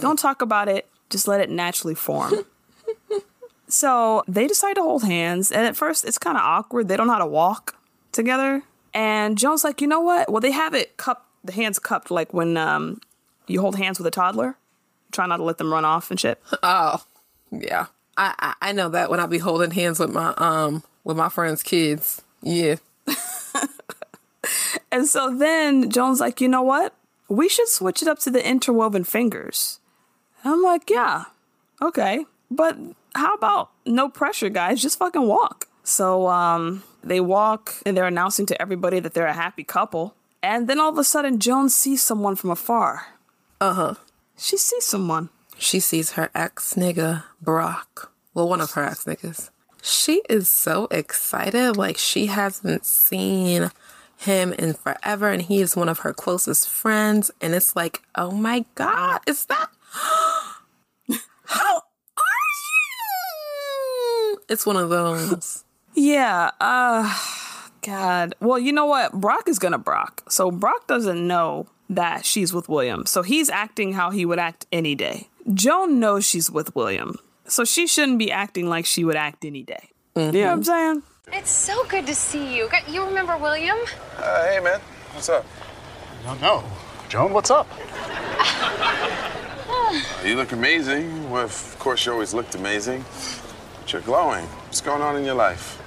[0.00, 0.88] don't talk about it.
[1.10, 2.34] Just let it naturally form.
[3.68, 5.52] so they decide to hold hands.
[5.52, 6.88] And at first, it's kind of awkward.
[6.88, 7.76] They don't know how to walk
[8.12, 8.62] together.
[8.92, 10.30] And Joan's like, you know what?
[10.30, 13.00] Well, they have it cupped, the hands cupped, like when um,
[13.46, 14.56] you hold hands with a toddler.
[15.12, 16.40] Try not to let them run off and shit.
[16.62, 17.02] oh
[17.50, 21.16] yeah, I, I I know that when I be holding hands with my um with
[21.16, 22.22] my friends' kids.
[22.42, 22.76] Yeah,
[24.92, 26.94] And so then Joan's like, you know what?
[27.28, 29.78] We should switch it up to the interwoven fingers.
[30.42, 31.24] And I'm like, yeah,
[31.80, 32.26] okay.
[32.50, 32.76] But
[33.14, 34.82] how about no pressure, guys?
[34.82, 35.68] Just fucking walk.
[35.84, 40.14] So um, they walk and they're announcing to everybody that they're a happy couple.
[40.42, 43.06] And then all of a sudden, Joan sees someone from afar.
[43.60, 43.94] uh huh.
[44.36, 45.28] She sees someone.
[45.58, 48.10] She sees her ex nigga Brock.
[48.32, 49.50] Well, one of her ex niggas.
[49.82, 53.70] She is so excited, like she hasn't seen
[54.16, 57.30] him in forever, and he is one of her closest friends.
[57.40, 59.68] And it's like, oh my god, is that?
[61.44, 61.82] How
[62.16, 62.46] are
[64.32, 64.38] you?
[64.48, 65.64] It's one of those.
[65.94, 67.18] Yeah, uh
[67.82, 68.34] God.
[68.40, 69.12] Well, you know what?
[69.12, 70.22] Brock is gonna Brock.
[70.28, 73.06] So Brock doesn't know that she's with William.
[73.06, 75.28] So he's acting how he would act any day.
[75.52, 77.18] Joan knows she's with William.
[77.50, 79.90] So she shouldn't be acting like she would act any day.
[80.14, 81.02] You know what I'm saying?
[81.32, 82.68] It's so good to see you.
[82.88, 83.76] You remember William?
[84.16, 84.80] Uh, hey, man.
[85.12, 85.44] What's up?
[86.24, 86.64] No, no.
[87.08, 87.66] Joan, what's up?
[90.24, 91.30] You look amazing.
[91.30, 93.04] Well, of course, you always looked amazing.
[93.80, 94.44] But you're glowing.
[94.44, 95.82] What's going on in your life?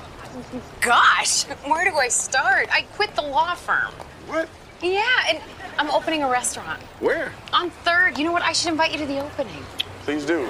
[0.82, 2.67] Gosh, where do I start?
[2.69, 3.93] I quit the law firm.
[4.28, 4.49] What?
[4.82, 5.39] Yeah, and
[5.78, 7.32] I'm opening a restaurant Where?
[7.54, 8.17] on third.
[8.17, 8.41] You know what?
[8.41, 9.63] I should invite you to the opening.
[10.04, 10.44] Please do.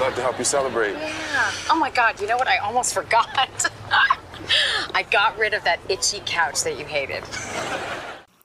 [0.00, 0.92] Love to help you celebrate.
[0.92, 1.50] Yeah.
[1.70, 2.48] Oh my God, you know what?
[2.48, 3.70] I almost forgot.
[4.94, 7.24] I got rid of that itchy couch that you hated.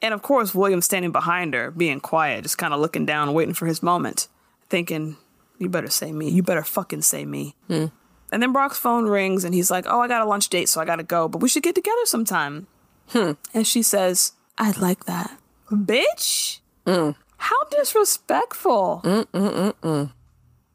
[0.01, 3.53] And of course, William's standing behind her, being quiet, just kind of looking down, waiting
[3.53, 4.27] for his moment,
[4.69, 5.17] thinking,
[5.59, 6.29] You better say me.
[6.29, 7.55] You better fucking say me.
[7.67, 7.85] Hmm.
[8.31, 10.81] And then Brock's phone rings and he's like, Oh, I got a lunch date, so
[10.81, 12.65] I gotta go, but we should get together sometime.
[13.09, 13.33] Hmm.
[13.53, 15.37] And she says, I'd like that.
[15.69, 16.59] Bitch?
[16.85, 17.15] Mm.
[17.37, 19.01] How disrespectful.
[19.03, 20.11] Mm, mm,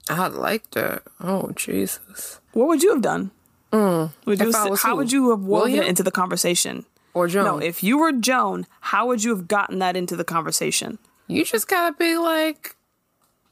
[0.09, 1.03] I liked it.
[1.21, 2.41] Oh Jesus.
[2.53, 3.31] What would you have done?
[3.73, 4.97] Would you have- how who?
[4.97, 5.85] would you have woven William?
[5.85, 6.87] it into the conversation?
[7.13, 7.45] Or Joan.
[7.45, 10.99] No, if you were Joan, how would you have gotten that into the conversation?
[11.27, 12.77] You just gotta be like,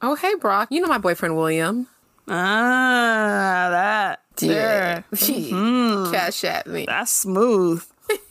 [0.01, 1.87] oh hey Brock, you know my boyfriend William.
[2.27, 4.21] Ah, that.
[4.41, 5.01] Yeah.
[5.13, 6.11] Mhm.
[6.11, 6.85] Cash at me.
[6.87, 7.83] That's smooth.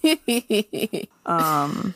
[1.27, 1.95] um,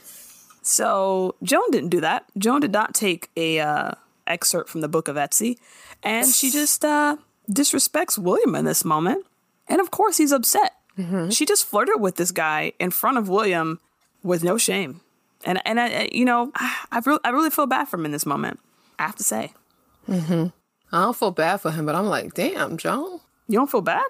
[0.62, 2.24] so Joan didn't do that.
[2.36, 3.92] Joan did not take a uh,
[4.26, 5.58] excerpt from the book of Etsy,
[6.02, 7.16] and she just uh,
[7.50, 9.24] disrespects William in this moment.
[9.68, 10.72] And of course, he's upset.
[11.30, 13.78] She just flirted with this guy in front of William
[14.24, 15.00] with no shame.
[15.44, 18.26] And and I, you know, I really, I really feel bad for him in this
[18.26, 18.58] moment.
[18.98, 19.52] I have to say,
[20.08, 20.46] Mm-hmm.
[20.90, 23.20] I don't feel bad for him, but I'm like, damn, Joan.
[23.46, 24.02] you don't feel bad.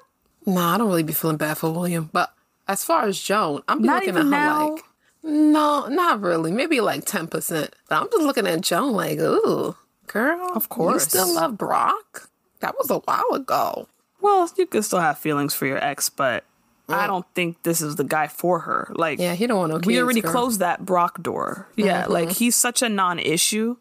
[0.47, 2.09] Nah, I don't really be feeling bad for William.
[2.13, 2.33] But
[2.69, 4.71] as far as Joan, I'm Not looking at her now?
[4.75, 4.85] like,
[5.25, 6.53] no, not really.
[6.53, 7.75] Maybe like ten percent.
[7.89, 9.77] But I'm just looking at Joan like, ooh,
[10.09, 11.05] girl, Of course.
[11.05, 12.29] you still love Brock.
[12.61, 13.89] That was a while ago.
[14.21, 16.45] Well, you could still have feelings for your ex, but
[16.89, 18.91] I don't think this is the guy for her.
[18.97, 20.33] Like, Yeah, he don't want no we already girl.
[20.33, 21.69] closed that Brock door.
[21.77, 22.09] Yeah, Mhm.
[22.09, 23.77] like he's such a non-issue.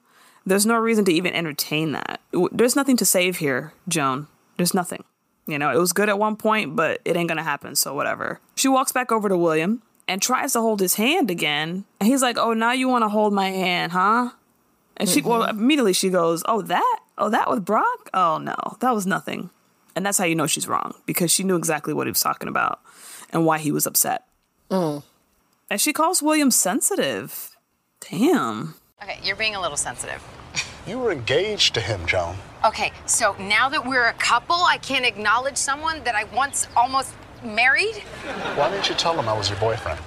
[0.46, 2.20] There's no reason to even entertain that.
[2.52, 4.28] There's nothing to save here, Joan.
[4.58, 5.04] There's nothing.
[5.46, 7.76] You know, it was good at one point, but it ain't gonna happen.
[7.76, 8.40] So whatever.
[8.56, 12.22] She walks back over to William and tries to hold his hand again, and he's
[12.22, 14.32] like, "Oh, now you want to hold my hand, huh?"
[14.98, 15.60] And she, well, mm-hmm.
[15.60, 17.00] immediately she goes, "Oh, that?
[17.18, 18.10] Oh, that with Brock?
[18.14, 19.50] Oh no, that was nothing."
[19.96, 22.48] And that's how you know she's wrong because she knew exactly what he was talking
[22.50, 22.80] about
[23.32, 24.26] and why he was upset.
[24.70, 25.04] Mm.
[25.70, 27.58] And she calls William sensitive.
[28.12, 28.76] Damn.
[29.02, 30.24] Okay, you're being a little sensitive.
[30.86, 32.36] You were engaged to him, Joan.
[32.64, 37.14] Okay, so now that we're a couple, I can't acknowledge someone that I once almost
[37.44, 37.96] married?
[38.56, 40.00] Why didn't you tell him I was your boyfriend?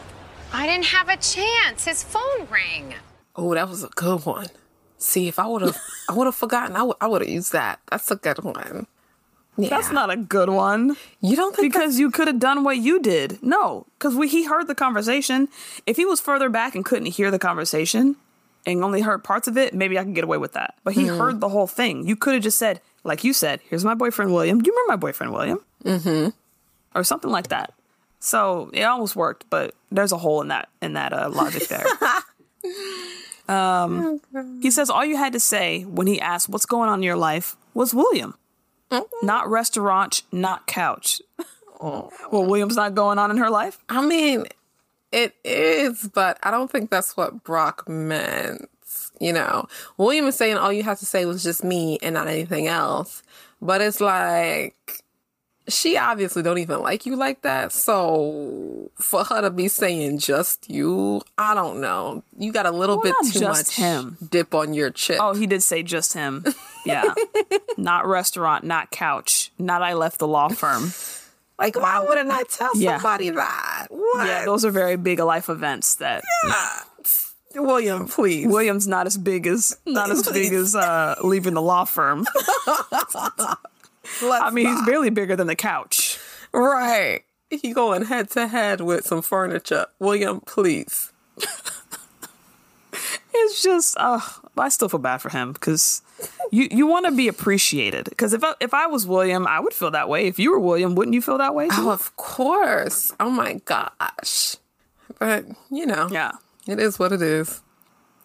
[0.52, 1.84] I didn't have a chance.
[1.84, 2.94] His phone rang.
[3.36, 4.46] Oh, that was a good one.
[5.02, 6.76] See, if I would have, I would have forgotten.
[6.76, 7.80] I would, I would have used that.
[7.90, 8.86] That's a good one.
[9.58, 10.96] That's not a good one.
[11.20, 13.42] You don't think because you could have done what you did.
[13.42, 15.48] No, because he heard the conversation.
[15.86, 18.16] If he was further back and couldn't hear the conversation
[18.64, 20.74] and only heard parts of it, maybe I could get away with that.
[20.84, 21.18] But he Mhm.
[21.18, 22.06] heard the whole thing.
[22.06, 24.92] You could have just said, like you said, "Here's my boyfriend William." Do you remember
[24.92, 25.60] my boyfriend William?
[25.84, 26.28] Mm-hmm.
[26.94, 27.72] Or something like that.
[28.18, 31.86] So it almost worked, but there's a hole in that in that uh, logic there.
[33.50, 34.20] um,
[34.62, 37.16] he says all you had to say when he asked what's going on in your
[37.16, 38.34] life was William,
[39.22, 41.20] not restaurant, not couch.
[41.82, 42.10] Well,
[42.44, 43.78] William's not going on in her life.
[43.88, 44.44] I mean,
[45.12, 48.68] it is, but I don't think that's what Brock meant.
[49.18, 52.28] You know, William is saying all you have to say was just me and not
[52.28, 53.22] anything else.
[53.62, 54.99] But it's like
[55.68, 57.72] she obviously don't even like you like that.
[57.72, 62.22] So for her to be saying just you, I don't know.
[62.38, 64.16] You got a little Well, bit too just much him.
[64.30, 65.18] dip on your chip.
[65.20, 66.44] Oh, he did say just him.
[66.84, 67.14] Yeah.
[67.76, 70.92] not restaurant, not couch, not I left the law firm.
[71.58, 72.96] Like, why wouldn't I tell Yeah.
[72.96, 73.86] somebody that?
[73.90, 74.26] What?
[74.26, 76.80] Yeah, those are very big life events that Yeah.
[77.56, 78.46] William, please.
[78.46, 82.24] William's not as big as not as big as uh leaving the law firm.
[84.22, 86.18] I mean, he's barely bigger than the couch.
[86.52, 87.22] Right.
[87.50, 89.86] He going head to head with some furniture.
[89.98, 91.12] William, please.
[93.32, 94.20] It's just, uh,
[94.58, 96.02] I still feel bad for him because
[96.50, 98.04] you you want to be appreciated.
[98.04, 100.26] Because if I, if I was William, I would feel that way.
[100.26, 101.68] If you were William, wouldn't you feel that way?
[101.72, 103.12] Oh, of course.
[103.20, 104.56] Oh my gosh.
[105.18, 106.08] But, you know.
[106.10, 106.32] Yeah.
[106.66, 107.62] It is what it is.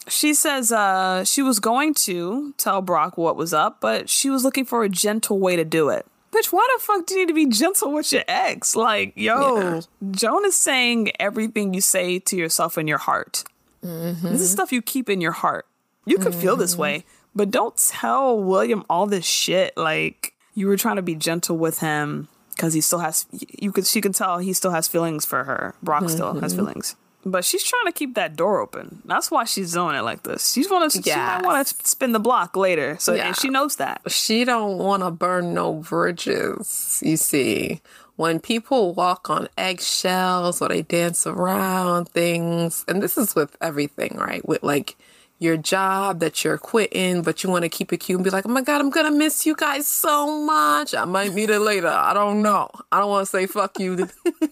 [0.07, 4.43] She says uh, she was going to tell Brock what was up, but she was
[4.43, 6.05] looking for a gentle way to do it.
[6.31, 8.75] Bitch, why the fuck do you need to be gentle with your ex?
[8.75, 9.81] Like, yo, Yeah.
[10.11, 13.43] Joan is saying everything you say to yourself in your heart.
[13.81, 15.65] This is stuff you keep in your heart.
[16.05, 19.75] You could feel this way, but don't tell William all this shit.
[19.77, 23.85] Like, you were trying to be gentle with him because he still has, you could,
[23.87, 25.73] she could tell he still has feelings for her.
[25.81, 26.57] Brock still has Mhm.
[26.57, 26.95] feelings.
[27.27, 29.01] But she's trying to keep that door open.
[29.03, 30.53] That's why she's doing it like this.
[30.53, 31.01] She's want to.
[31.01, 31.41] She Yes.
[31.41, 32.97] might want to spin the block later.
[32.99, 33.27] So Yeah.
[33.27, 34.01] and she knows that.
[34.11, 37.81] She don't want to burn no bridges, you see.
[38.15, 44.15] When people walk on eggshells or they dance around things, and this is with everything,
[44.17, 44.47] right?
[44.47, 44.95] With like
[45.39, 48.45] your job that you're quitting, but you want to keep it cute and be like,
[48.45, 50.93] oh my God, I'm going to miss you guys so much.
[50.95, 51.89] I might need it later.
[51.89, 52.69] I don't know.
[52.91, 54.07] I don't want to say fuck you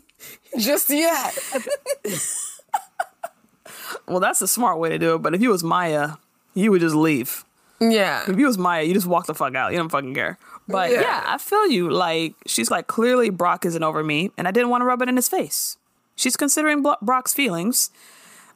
[0.58, 1.38] just yet.
[4.08, 5.20] Well, that's a smart way to do it.
[5.20, 6.12] But if you was Maya,
[6.54, 7.44] you would just leave.
[7.80, 8.24] Yeah.
[8.28, 9.72] If you was Maya, you just walk the fuck out.
[9.72, 10.38] You don't fucking care.
[10.68, 11.02] But Yeah.
[11.02, 11.24] yeah.
[11.26, 11.90] I feel you.
[11.90, 15.10] Like she's like, clearly Brock isn't over me, and I didn't want to rub it
[15.10, 15.78] in his face.
[16.16, 17.90] She's considering Bro- Brock's feelings.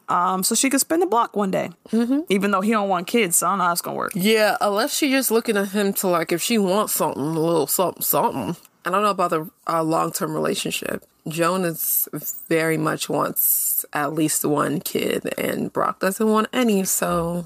[0.09, 1.69] um, so she could spin the block one day.
[1.91, 2.21] Mm-hmm.
[2.29, 4.13] Even though he don't want kids, so I don't know how it's gonna work.
[4.15, 7.67] Yeah, unless she just looking at him to like if she wants something, a little
[7.67, 8.55] something, something.
[8.85, 11.03] I don't know about the uh, long term relationship.
[11.27, 12.07] Joan is
[12.47, 16.83] very much wants at least one kid, and Brock doesn't want any.
[16.83, 17.45] So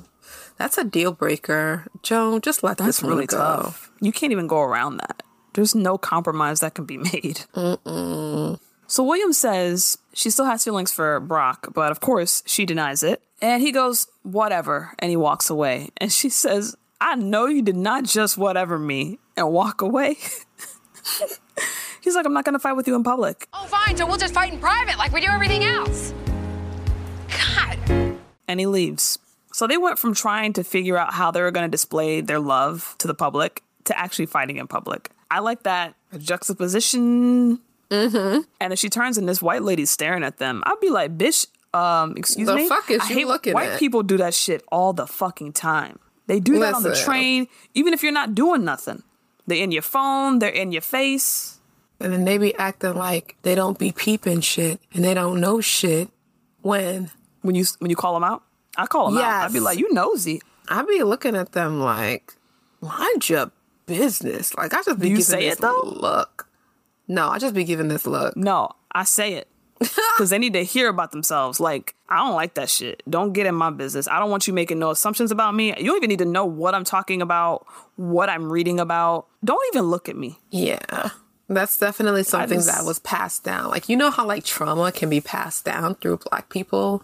[0.58, 1.86] that's a deal breaker.
[2.04, 3.38] Joan, just let That's this really go.
[3.38, 3.92] tough.
[4.00, 5.24] You can't even go around that.
[5.54, 7.42] There's no compromise that can be made.
[7.56, 8.60] Mm-mm.
[8.88, 13.22] So William says she still has feelings for Brock, but of course she denies it.
[13.42, 14.94] And he goes, whatever.
[15.00, 15.90] And he walks away.
[15.98, 20.18] And she says, I know you did not just whatever me and walk away.
[22.02, 23.48] He's like, I'm not going to fight with you in public.
[23.54, 23.96] Oh, fine.
[23.96, 26.14] So we'll just fight in private like we do everything else.
[27.30, 28.18] God.
[28.48, 29.18] And he leaves.
[29.54, 32.40] So they went from trying to figure out how they were going to display their
[32.40, 35.12] love to the public to actually fighting in public.
[35.30, 37.60] I like that juxtaposition.
[37.90, 38.42] Mm-hmm.
[38.60, 41.48] And if she turns and this white lady's staring at them, I'd be like, bitch,
[41.74, 42.68] um, excuse The me.
[42.70, 43.80] fuck is I you hate looking white at?
[43.80, 46.00] people do that shit all the fucking time.
[46.28, 49.04] They do that on the train, even if you're not doing nothing.
[49.48, 51.60] They're in your phone, they're in your face.
[52.02, 55.62] And then they be acting like they don't be peeping shit and they don't know
[55.62, 56.10] shit
[56.62, 57.12] when
[57.42, 58.44] when you when you call them out.
[58.78, 59.46] I call them out.
[59.46, 60.42] I'd be like, you nosy.
[60.68, 62.34] I be looking at them like,
[62.82, 63.52] mind your
[63.86, 64.56] business.
[64.56, 65.82] Like I just be Do you giving say this it, though?
[65.84, 66.48] look.
[67.08, 68.36] No, I just be giving this look.
[68.38, 69.48] No, I say it.
[70.16, 71.60] Because they need to hear about themselves.
[71.60, 73.02] Like, I don't like that shit.
[73.10, 74.08] Don't get in my business.
[74.08, 75.70] I don't want you making no assumptions about me.
[75.78, 79.26] You don't even need to know what I'm talking about, what I'm reading about.
[79.44, 80.38] Don't even look at me.
[80.52, 81.10] Yeah.
[81.54, 83.70] That's definitely something just- that was passed down.
[83.70, 87.04] Like you know how like trauma can be passed down through black people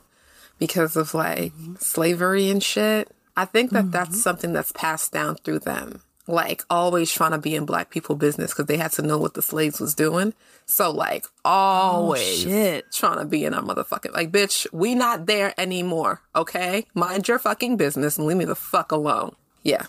[0.57, 1.75] because of like mm-hmm.
[1.79, 3.11] slavery and shit.
[3.35, 4.19] I think that that's mm-hmm.
[4.19, 6.01] something that's passed down through them.
[6.27, 9.33] Like always trying to be in black people business because they had to know what
[9.33, 10.33] the slaves was doing.
[10.65, 12.91] So like oh, always shit.
[12.91, 16.21] trying to be in our motherfucking like bitch, we not there anymore.
[16.35, 19.35] Okay, mind your fucking business and leave me the fuck alone.
[19.63, 19.87] Yeah.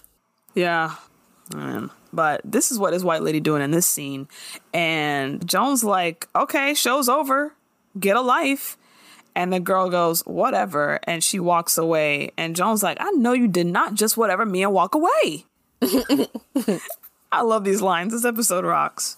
[0.54, 0.96] Yeah.
[1.54, 1.90] Man.
[2.12, 4.28] But this is what this white lady doing in this scene.
[4.72, 7.54] And Joan's like, okay, show's over.
[7.98, 8.76] Get a life.
[9.34, 11.00] And the girl goes, whatever.
[11.04, 12.32] And she walks away.
[12.36, 15.44] And Joan's like, I know you did not just whatever me and walk away.
[17.30, 18.12] I love these lines.
[18.12, 19.16] This episode rocks.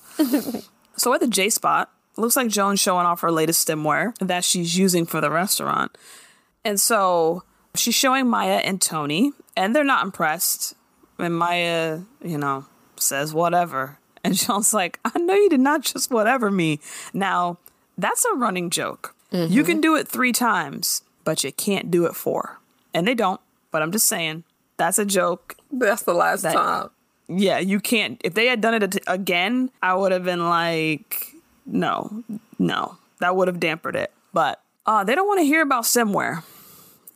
[0.97, 4.77] so at the J spot, looks like Joan's showing off her latest stemware that she's
[4.77, 5.97] using for the restaurant.
[6.65, 10.75] And so she's showing Maya and Toni, and they're not impressed.
[11.19, 12.67] And Maya, you know,
[13.03, 13.97] says whatever.
[14.23, 16.79] And Joan's like, I know you did not just whatever me.
[17.15, 17.57] Now,
[17.97, 19.15] that's a running joke.
[19.33, 22.59] You can do it three times, but you can't do it four.
[22.93, 24.45] And they don't, but I'm just saying,
[24.77, 25.57] that's a joke.
[25.73, 26.91] That's the last That- time.
[27.29, 28.21] Yeah, you can't.
[28.23, 31.29] If they had done it again, I would have been like,
[31.65, 32.23] no,
[32.59, 32.99] no.
[33.21, 34.13] That would have dampened it.
[34.35, 36.43] But uh, they don't want to hear about stemware.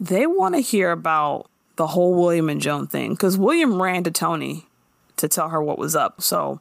[0.00, 4.10] They want to hear about the whole William and Joan thing because William ran to
[4.10, 4.66] Toni
[5.24, 6.20] to tell her what was up.
[6.20, 6.60] So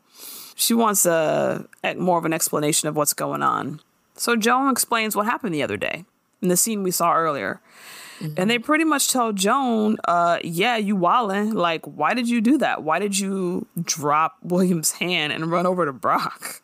[0.56, 3.80] she wants a, a more of an explanation of what's going on.
[4.16, 6.06] So Joan explains what happened the other day
[6.42, 7.62] in the scene we saw earlier.
[8.38, 11.54] And they pretty much tell Joan, uh, yeah, you wildin'.
[11.54, 12.82] Like, why did you do that?
[12.82, 16.62] Why did you drop William's hand and run over to Brock?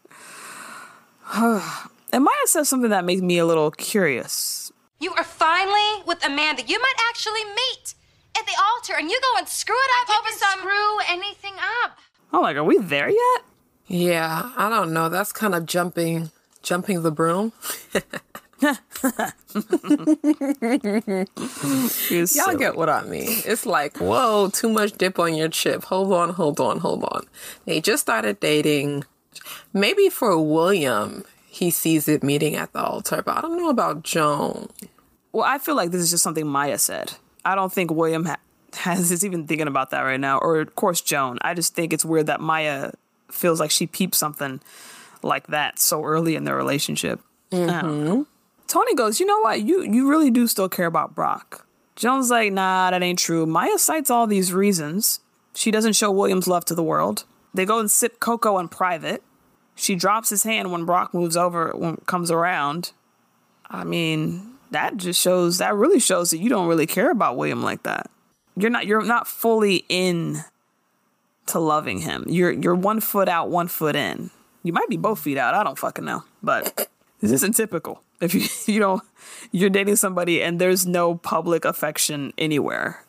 [1.33, 4.71] and Maya says something that makes me a little curious.
[4.99, 7.93] You are finally with a man that you might actually meet
[8.39, 10.59] at the altar, and you go and screw it up over some.
[10.59, 11.97] Screw anything up.
[12.31, 13.41] I'm like, are we there yet?
[13.87, 15.09] Yeah, I don't know.
[15.09, 17.53] That's kind of jumping, jumping the broom.
[18.61, 18.75] Y'all
[22.27, 22.57] silly.
[22.57, 23.41] get what I mean.
[23.45, 25.85] It's like, whoa, too much dip on your chip.
[25.85, 27.25] Hold on, hold on, hold on.
[27.65, 29.05] They just started dating.
[29.73, 34.03] Maybe for William, he sees it meeting at the altar, but I don't know about
[34.03, 34.69] Joan.
[35.31, 37.13] Well, I feel like this is just something Maya said.
[37.45, 38.39] I don't think William ha-
[38.73, 41.37] has is even thinking about that right now, or of course Joan.
[41.41, 42.91] I just think it's weird that Maya
[43.31, 44.59] feels like she peeped something
[45.21, 47.21] like that so early in their relationship.
[47.49, 47.69] Don't.
[47.69, 48.21] Mm-hmm.
[48.67, 49.61] Toni goes, you know what?
[49.61, 51.65] You you really do still care about Brock.
[51.95, 53.45] Joan's like, nah, that ain't true.
[53.45, 55.19] Maya cites all these reasons.
[55.55, 57.25] She doesn't show William's love to the world.
[57.53, 59.23] They go and sip cocoa in private.
[59.75, 62.91] She drops his hand when Brock moves over, when comes around.
[63.69, 67.63] I mean, that just shows that really shows that you don't really care about William
[67.63, 68.09] like that.
[68.55, 70.43] You're not you're not fully in
[71.47, 72.25] to loving him.
[72.27, 74.31] You're you're one foot out, one foot in.
[74.63, 75.53] You might be both feet out.
[75.53, 76.23] I don't fucking know.
[76.43, 76.89] But
[77.21, 78.03] this isn't typical.
[78.21, 79.01] If you you know
[79.51, 83.03] you're dating somebody and there's no public affection anywhere,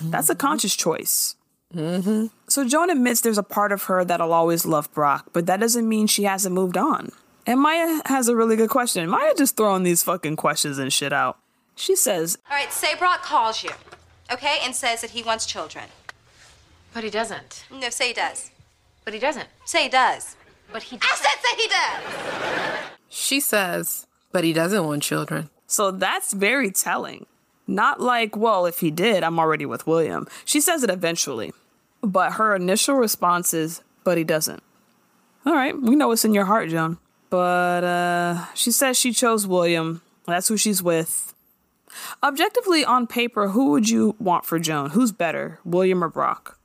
[0.00, 1.36] that's a conscious choice.
[1.74, 2.26] Mm-hmm.
[2.48, 5.86] So Joan admits there's a part of her that'll always love Brock, but that doesn't
[5.86, 7.12] mean she hasn't moved on.
[7.48, 9.08] And Maya has a really good question.
[9.08, 11.38] Maya just throwing these fucking questions and shit out.
[11.76, 13.70] She says, All right, say Brock calls you,
[14.30, 15.86] okay, and says that he wants children.
[16.92, 17.64] But he doesn't.
[17.72, 18.50] No, say he does.
[19.02, 19.48] But he doesn't.
[19.64, 20.36] Say he does.
[20.70, 21.10] But he does.
[21.10, 22.90] I said say he does.
[23.08, 25.48] She says, but he doesn't want children.
[25.66, 27.24] So that's very telling.
[27.66, 30.28] Not like, well, if he did, I'm already with William.
[30.44, 31.54] She says it eventually.
[32.02, 34.62] But her initial response is, but he doesn't.
[35.46, 36.98] All right, we know what's in your heart, Joan.
[37.30, 40.02] But uh she says she chose William.
[40.26, 41.34] That's who she's with.
[42.22, 44.90] Objectively, on paper, who would you want for Joan?
[44.90, 46.58] Who's better, William or Brock?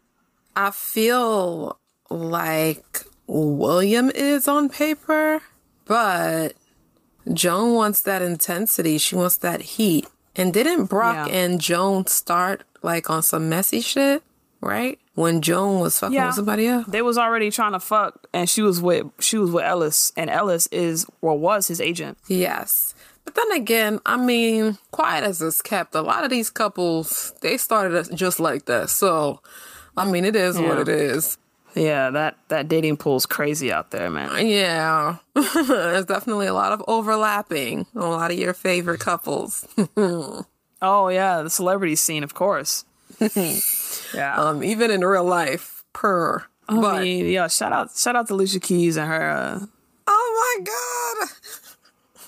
[0.56, 5.42] I feel like William is on paper,
[5.86, 6.54] but
[7.32, 8.98] Joan wants that intensity.
[8.98, 10.08] She wants that heat.
[10.36, 11.36] And didn't Brock Yeah.
[11.36, 14.24] and Joan start like on some messy shit,
[14.62, 15.00] right?
[15.16, 16.88] When Joan was fucking with somebody else.
[16.88, 20.30] They was already trying to fuck, and she was with she was with Ellis, and
[20.30, 22.18] Ellis is or was his agent.
[22.28, 22.96] Yes.
[23.26, 27.58] But then again, I mean, quiet as it's kept, a lot of these couples, they
[27.58, 28.90] started just like that.
[28.90, 29.40] So,
[29.96, 31.38] I mean, it is what it is.
[31.76, 34.30] Yeah, that that dating pool's crazy out there, man.
[34.30, 35.18] Uh, yeah.
[35.36, 39.68] There's definitely a lot of overlapping a lot of your favorite couples.
[40.86, 42.84] Oh yeah, the celebrity scene, of course.
[44.14, 44.36] Yeah.
[44.36, 46.46] um, even in real life, per.
[46.68, 49.66] I but, mean, yeah, shout out shout out to Alicia Keys and her uh,
[50.08, 51.30] oh my God.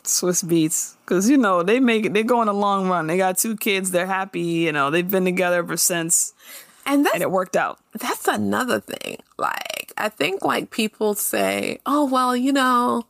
[0.03, 0.95] Swizz Beatz.
[1.05, 3.07] Cause you know, they make it they go on a long run.
[3.07, 6.33] They got two kids, they're happy, you know, they've been together ever since.
[6.85, 7.79] And that's and it worked out.
[7.93, 9.17] that's another thing.
[9.37, 13.07] Like, I think like people say, oh, well, you know,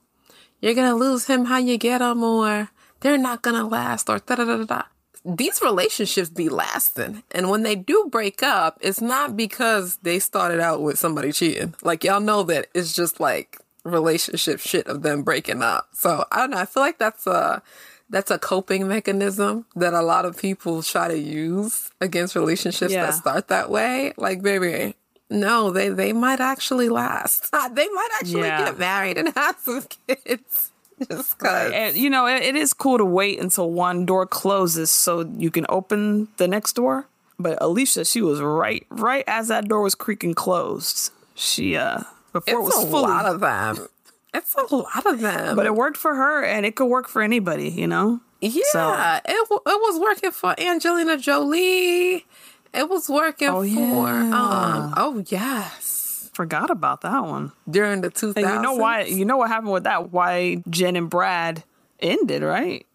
[0.62, 2.70] you're going to lose him how you get him, or
[3.02, 4.82] they're not going to last, or da da da da da.
[5.26, 7.24] These relationships be lasting.
[7.32, 11.74] And when they do break up, it's not because they started out with somebody cheating.
[11.82, 15.90] Like, y'all know that it's just like relationship shit of them breaking up.
[15.94, 16.58] So I don't know.
[16.58, 17.64] I feel like that's a,
[18.10, 23.08] that's a coping mechanism that a lot of people try to use against relationships Yeah.
[23.08, 24.14] that start that way.
[24.18, 24.96] Like, baby,
[25.30, 27.50] no, they they might actually last.
[27.74, 28.66] They might actually Yeah.
[28.66, 30.72] get married and have some kids.
[31.10, 31.72] Just cause.
[31.74, 35.52] And you know, it, it is cool to wait until one door closes so you
[35.52, 37.08] can open the next door.
[37.38, 41.12] But Alicia, she was right right as that door was creaking closed.
[41.36, 43.88] She uh before it was a fully lot of them.
[44.34, 45.56] It's a lot of them.
[45.56, 48.20] But it worked for her and it could work for anybody, you know?
[48.42, 48.94] yeah, So-
[49.26, 52.26] it w- it was working for Angelina Jolie.
[52.74, 54.32] It was working Oh, for yeah.
[54.34, 54.94] um.
[54.98, 55.95] Oh yes,
[56.36, 57.54] Forgot about that one.
[57.70, 60.12] during the two And you know why you know what happened with that?
[60.12, 61.64] Why Jen and Brad
[62.02, 62.86] ended, right?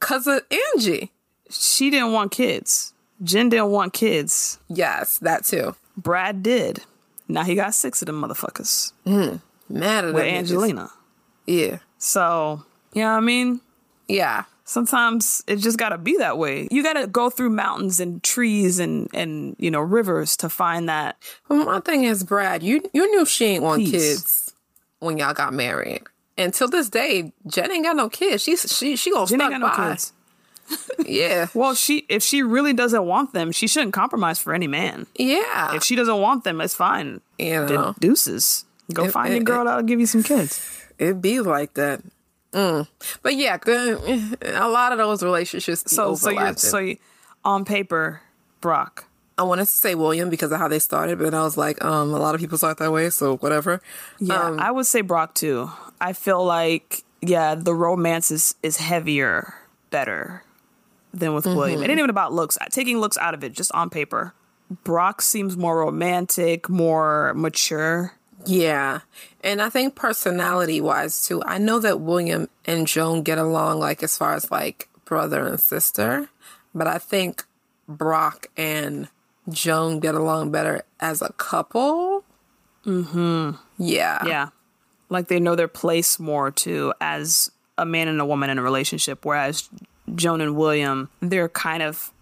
[0.00, 0.42] Cause of
[0.74, 1.12] Angie.
[1.50, 2.92] She didn't want kids.
[3.22, 4.58] Jen didn't want kids.
[4.68, 5.76] Yes, that too.
[5.96, 6.82] Brad did.
[7.28, 10.24] Now he got six of them motherfuckers mm, Mad at with.
[10.24, 10.90] Angelina.
[11.46, 13.60] Yeah, So, you know what I mean?
[14.08, 14.44] yeah.
[14.70, 16.68] Sometimes it just gotta be that way.
[16.70, 21.16] You gotta go through mountains and trees and, and you know, rivers to find that.
[21.48, 23.90] Well, my thing is, Brad, you you knew she ain't want Peace.
[23.90, 24.54] kids
[25.00, 26.02] when y'all got married.
[26.38, 28.44] And till this day, Jen ain't got no kids.
[28.44, 30.12] She's she she gonna Jen stuck ain't got no kids.
[31.04, 35.06] Yeah, Well, she if she really doesn't want them, she shouldn't compromise for any man.
[35.16, 35.74] yeah.
[35.74, 37.20] If she doesn't want them, it's fine.
[37.38, 37.94] You know.
[37.98, 38.64] deuces.
[38.92, 40.64] Go It- find it- a girl that'll give you some kids.
[40.96, 42.02] It be like that.
[42.52, 42.88] Mm.
[43.22, 43.58] But yeah.
[43.66, 45.84] A lot of those relationships.
[45.86, 46.58] So, so you, overlapping.
[46.58, 46.96] so you,
[47.44, 48.20] on paper,
[48.60, 49.06] Brock.
[49.38, 51.82] I wanted to say William because of how they started, but then I was like,
[51.82, 53.80] um, a lot of people start that way, so whatever.
[54.18, 55.70] Yeah, Um, I would say Brock too.
[55.98, 59.54] I feel like yeah, the romance is is heavier,
[59.90, 60.42] better
[61.14, 61.82] than with William.
[61.82, 62.58] It ain't even about looks.
[62.70, 64.34] Taking looks out of it, just on paper.
[64.84, 68.12] Brock seems more romantic, more mature.
[68.46, 69.00] Yeah.
[69.42, 74.02] And I think personality wise too, I know that William and Joan get along like
[74.02, 76.28] as far as like brother and sister,
[76.74, 77.44] but I think
[77.88, 79.08] Brock and
[79.48, 82.24] Joan get along better as a couple.
[82.86, 83.50] Mm-hmm.
[83.78, 84.24] Yeah.
[84.26, 84.48] Yeah,
[85.08, 88.62] like they know their place more too as a man and a woman in a
[88.62, 89.24] relationship.
[89.24, 89.68] Whereas
[90.14, 92.12] Joan and William, they're kind of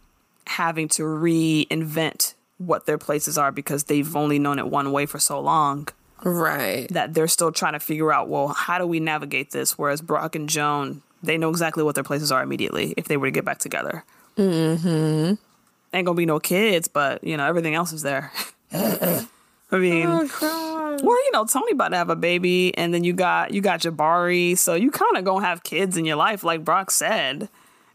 [0.47, 5.19] having to reinvent what their places are because they've only known it one way for
[5.19, 5.89] so long.
[6.23, 6.89] Right.
[6.91, 9.79] that they're still trying to figure out, well, how do we navigate this?
[9.79, 13.27] Whereas Brock and Joan, they know exactly what their places are immediately if they were
[13.27, 14.05] to get back together.
[14.37, 15.35] Mm-hmm.
[15.95, 18.33] Ain't gonna be no kids, but you know, everything else is there.
[19.71, 23.53] I mean, well, you know, Toni about to have a baby, and then you got
[23.53, 26.91] you got Jabari, so you kind of gonna have kids in your life, like Brock
[26.91, 27.49] said.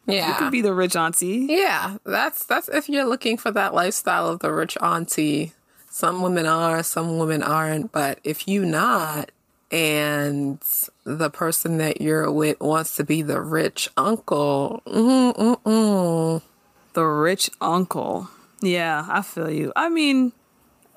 [0.05, 1.47] Yeah, you could be the rich auntie.
[1.49, 5.53] Yeah, that's that's if you're looking for that lifestyle of the rich auntie.
[5.93, 9.31] Some women are, some women aren't, but if you not,
[9.71, 10.57] and
[11.03, 14.81] the person that you're with wants to be the rich uncle.
[14.87, 16.41] Mm-hmm, Mm-mm-mm.
[16.93, 18.27] The rich uncle.
[18.63, 19.71] Yeah, I feel you.
[19.75, 20.31] I mean,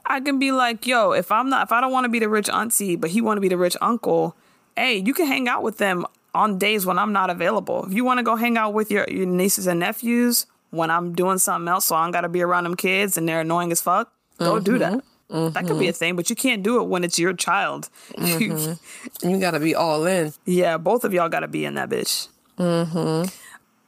[0.07, 2.31] I can be like, yo, if I'm not, if I don't want to be the
[2.31, 4.35] rich auntie, but he want to be the rich uncle,
[4.77, 7.85] hey, you can hang out with them on days when I'm not available.
[7.85, 11.15] If you want to go hang out with your, your nieces and nephews when I'm
[11.15, 13.73] doing something else, so I don't got to be around them kids and they're annoying
[13.73, 14.93] as fuck, go do that.
[14.93, 15.09] Mm-hmm.
[15.31, 15.53] Mm-hmm.
[15.55, 17.89] That could be a thing, but you can't do it when it's your child.
[18.19, 19.41] You mm-hmm.
[19.41, 20.33] got to be all in.
[20.45, 22.29] Yeah, both of y'all got to be in that bitch.
[22.59, 23.29] Mm-hmm.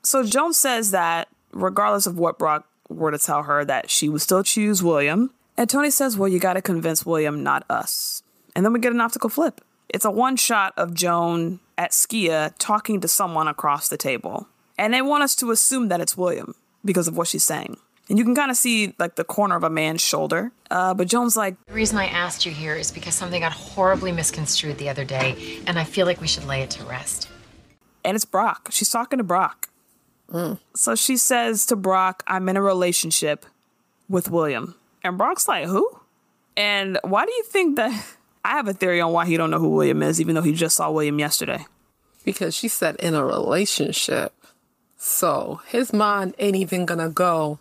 [0.03, 4.21] So Joan says that regardless of what Brock were to tell her, that she would
[4.21, 5.31] still choose William.
[5.57, 8.23] And Toni says, "Well, you got to convince William, not us."
[8.55, 9.61] And then we get an optical flip.
[9.89, 14.93] It's a one shot of Joan at Skia talking to someone across the table, and
[14.93, 17.77] they want us to assume that it's William because of what she's saying.
[18.09, 20.51] And you can kind of see like the corner of a man's shoulder.
[20.71, 24.13] Uh, but Joan's like, The reason I asked you here is because something got horribly
[24.13, 27.29] misconstrued the other day, and I feel like we should lay it to rest.
[28.05, 28.69] and it's Brock.
[28.73, 29.69] She's talking to Brock.
[30.75, 33.47] So she says to Brock, I'm in a relationship
[34.11, 34.75] with William.
[35.03, 35.89] And Brock's like, who?
[36.57, 38.07] And why do you think that?
[38.45, 40.53] I have a theory on why he don't know who William is, even though he
[40.53, 41.65] just saw William yesterday.
[42.25, 44.33] Because she said in a relationship.
[44.97, 47.59] So his mind ain't even going to go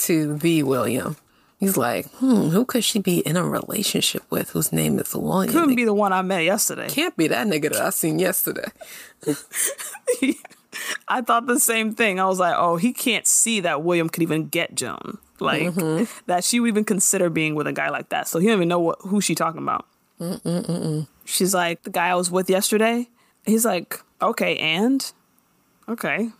[0.00, 1.16] to the William.
[1.58, 5.52] He's like, hmm, who could she be in a relationship with whose name is William?
[5.52, 6.88] Couldn't be the one I met yesterday.
[6.88, 8.68] Can't be that nigga that I seen yesterday.
[11.08, 12.18] I thought the same thing.
[12.18, 15.18] I was like, oh, he can't see that William could even get Joan.
[15.38, 15.74] Like,
[16.26, 18.26] that she would even consider being with a guy like that.
[18.26, 19.86] So he don't even know what, who she talking about.
[21.26, 23.08] She's like, the guy I was with yesterday.
[23.44, 25.12] He's like, okay, and?
[25.88, 26.30] Okay.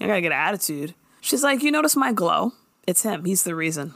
[0.00, 0.94] I gotta get an attitude.
[1.22, 2.52] She's like, you notice my glow?
[2.86, 3.24] It's him.
[3.24, 3.94] He's the reason.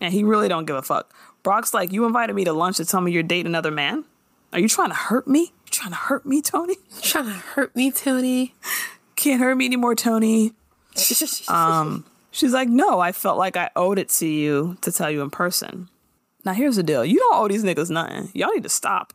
[0.00, 1.14] And he really don't give a fuck.
[1.42, 4.04] Brock's like, you invited me to lunch to tell me you're dating another man?
[4.52, 5.40] Are you trying to hurt me?
[5.40, 6.74] You trying to hurt me, Tony?
[6.96, 8.54] You Trying to hurt me, Tony.
[9.16, 10.52] Can't hurt me anymore, Tony.
[11.48, 15.22] Um, she's like, no, I felt like I owed it to you to tell you
[15.22, 15.88] in person.
[16.44, 18.30] Now here's the deal: you don't owe these niggas nothing.
[18.34, 19.12] Y'all need to stop.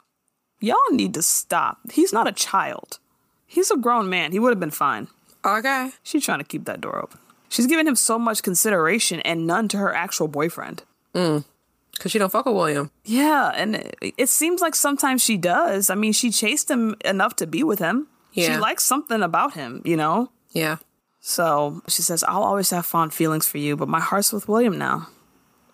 [0.59, 1.79] Y'all need to stop.
[1.91, 2.99] He's not a child.
[3.45, 4.31] He's a grown man.
[4.31, 5.07] He would have been fine.
[5.45, 5.91] Okay.
[6.03, 7.19] She's trying to keep that door open.
[7.49, 10.83] She's giving him so much consideration and none to her actual boyfriend.
[11.13, 11.45] Mm.
[11.91, 12.91] Because she don't fuck with William.
[13.05, 15.89] Yeah, and it, it seems like sometimes she does.
[15.89, 18.07] I mean, she chased him enough to be with him.
[18.33, 18.53] Yeah.
[18.53, 20.29] She likes something about him, you know?
[20.51, 20.77] Yeah.
[21.19, 24.77] So she says, I'll always have fond feelings for you, but my heart's with William
[24.77, 25.09] now.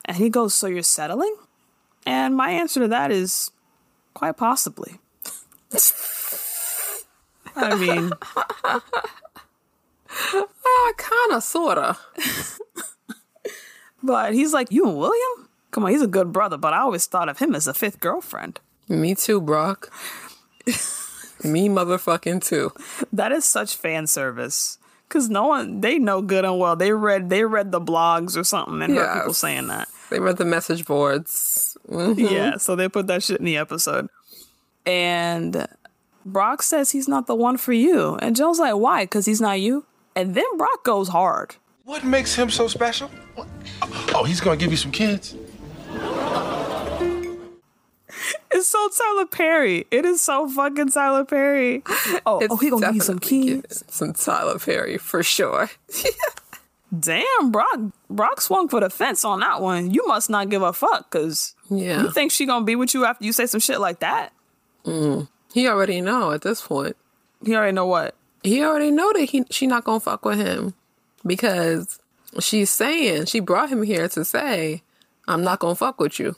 [0.06, 1.36] And he goes, So you're settling?
[2.06, 3.52] And my answer to that is
[4.14, 5.00] quite possibly.
[7.56, 8.12] I mean,
[10.66, 11.98] Ah, kinda, sorta.
[14.04, 15.50] but he's like, You and William?
[15.72, 18.00] Come on, he's a good brother, but I always thought of him as a fifth
[18.00, 18.60] girlfriend.
[18.88, 19.92] Me too, Brock.
[21.44, 22.72] Me motherfucking too.
[23.12, 24.78] That is such fan service.
[25.10, 26.76] Cause no one they know good and well.
[26.76, 29.88] They read they read the blogs or something and heard people saying that.
[30.10, 31.78] They read the message boards.
[31.90, 32.32] Mhm.
[32.32, 34.10] Yeah, so they put that shit in the episode.
[34.86, 35.68] And
[36.26, 38.16] Brock says he's not the one for you.
[38.22, 39.04] And Joe's like, why?
[39.04, 39.86] Because he's not you?
[40.16, 41.56] And then Brock goes hard.
[41.86, 43.10] What makes him so special?
[44.14, 45.36] Oh, he's gonna give you some kids.
[48.52, 49.86] It's so Tyler Perry.
[49.90, 51.82] It is so fucking Tyler Perry.
[52.26, 53.84] Oh, It's oh he gonna give you some kids.
[53.88, 55.70] Some Tyler Perry for sure.
[57.00, 57.80] Damn, Brock.
[58.12, 59.90] Brock swung for the fence on that one.
[59.92, 62.04] You must not give a fuck, cause Yeah.
[62.04, 64.32] you think she gonna be with you after you say some shit like that?
[64.86, 65.28] Mm.
[65.54, 66.96] He already know at this point.
[67.44, 68.16] He already know what.
[68.44, 70.74] He already know that he she not gonna fuck with him
[71.26, 72.00] because
[72.40, 74.84] she's saying she brought him here to say,
[75.28, 76.36] "I'm not gonna fuck with you."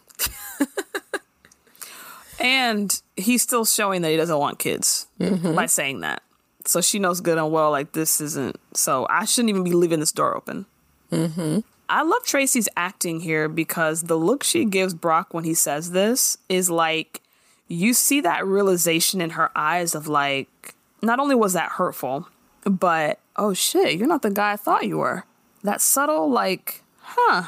[2.38, 6.22] And he's still showing that he doesn't want kids by saying that.
[6.66, 8.60] So she knows good and well, like, this isn't.
[8.74, 10.66] So I shouldn't even be leaving this door open.
[11.12, 11.60] Mm-hmm.
[11.88, 16.38] I love Tracee's acting here because the look she gives Brock when he says this
[16.50, 17.22] is like,
[17.68, 20.75] you see that realization in her eyes of like,
[21.06, 22.28] not only was that hurtful,
[22.64, 25.24] but oh shit, you're not the guy I thought you were.
[25.64, 27.44] That subtle, like, huh,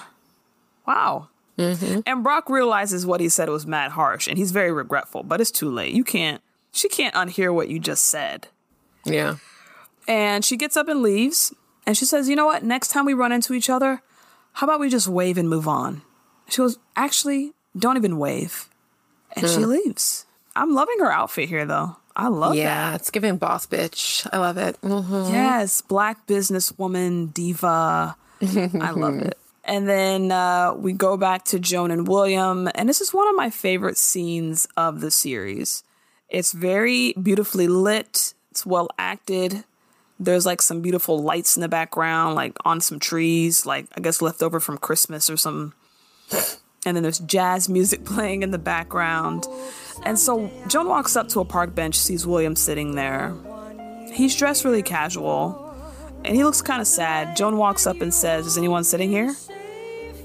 [0.87, 1.29] wow.
[1.57, 2.01] Mm-hmm.
[2.05, 5.23] And Brock realizes what he said was mad harsh, and he's very regretful.
[5.23, 5.93] But it's too late.
[5.93, 6.41] You can't.
[6.71, 8.47] She can't unhear what you just said.
[9.05, 9.37] Yeah.
[10.07, 11.53] And she gets up and leaves.
[11.85, 12.63] And she says, "You know what?
[12.63, 14.01] Next time we run into each other,
[14.53, 16.01] how about we just wave and move on?"
[16.49, 18.69] She goes, "Actually, don't even wave."
[19.35, 19.67] And she mm.
[19.67, 20.25] leaves.
[20.55, 21.97] I'm loving her outfit here, though.
[22.19, 22.59] I love that.
[22.61, 24.27] yeah, it's giving boss bitch.
[24.33, 24.75] I love it.
[24.81, 25.31] Mhm.
[25.31, 28.15] Yes, black businesswoman, diva.
[28.41, 29.37] I love it.
[29.63, 33.35] And then uh, we go back to Joan and William, and this is one of
[33.35, 35.83] my favorite scenes of the series.
[36.29, 38.33] It's very beautifully lit.
[38.51, 39.63] It's well acted.
[40.19, 44.21] There's like some beautiful lights in the background, like on some trees, like I guess
[44.21, 45.73] left over from Christmas or some.
[46.85, 49.45] And then there's jazz music playing in the background.
[50.03, 53.35] And so Joan walks up to a park bench, sees William sitting there.
[54.13, 55.63] He's dressed really casual
[56.23, 57.35] and he looks kind of sad.
[57.35, 59.35] Joan walks up and says, Is anyone sitting here?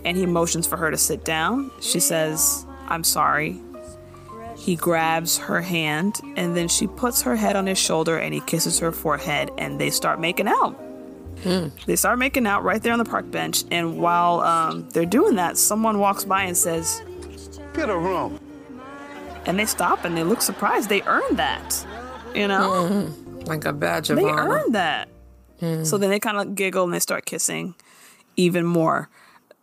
[0.04, 1.70] And he motions for her to sit down.
[1.80, 3.60] She says, I'm sorry.
[4.56, 8.40] He grabs her hand and then she puts her head on his shoulder and he
[8.40, 10.78] kisses her forehead and they start making out.
[11.86, 13.64] They start making out right there on the park bench.
[13.70, 17.02] And while um, they're doing that, someone walks by and says,
[17.74, 18.38] Get a room.
[19.47, 20.88] And they stop and they look surprised.
[20.88, 21.86] They earned that.
[22.34, 23.11] You know?
[23.47, 24.49] Like a badge of They honor.
[24.51, 25.09] earned that.
[25.84, 27.74] So then they kind of giggle and they start kissing
[28.36, 29.09] even more.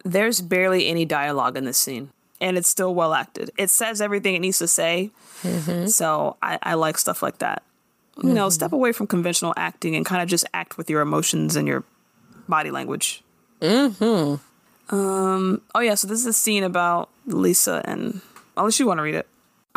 [0.06, 2.10] There's barely any dialogue in this scene,
[2.40, 3.52] and it's still well acted.
[3.58, 5.12] It says everything it needs to say.
[5.88, 7.64] So I, I like stuff like that.
[8.24, 11.56] You know, step away from conventional acting and kind of just act with your emotions
[11.58, 11.84] and your
[12.48, 13.24] body language.
[13.62, 14.96] Mm-hmm.
[14.96, 15.62] Um.
[15.76, 15.96] Oh yeah.
[15.96, 18.22] So this is a scene about Lisa and
[18.56, 19.28] unless you want to read it.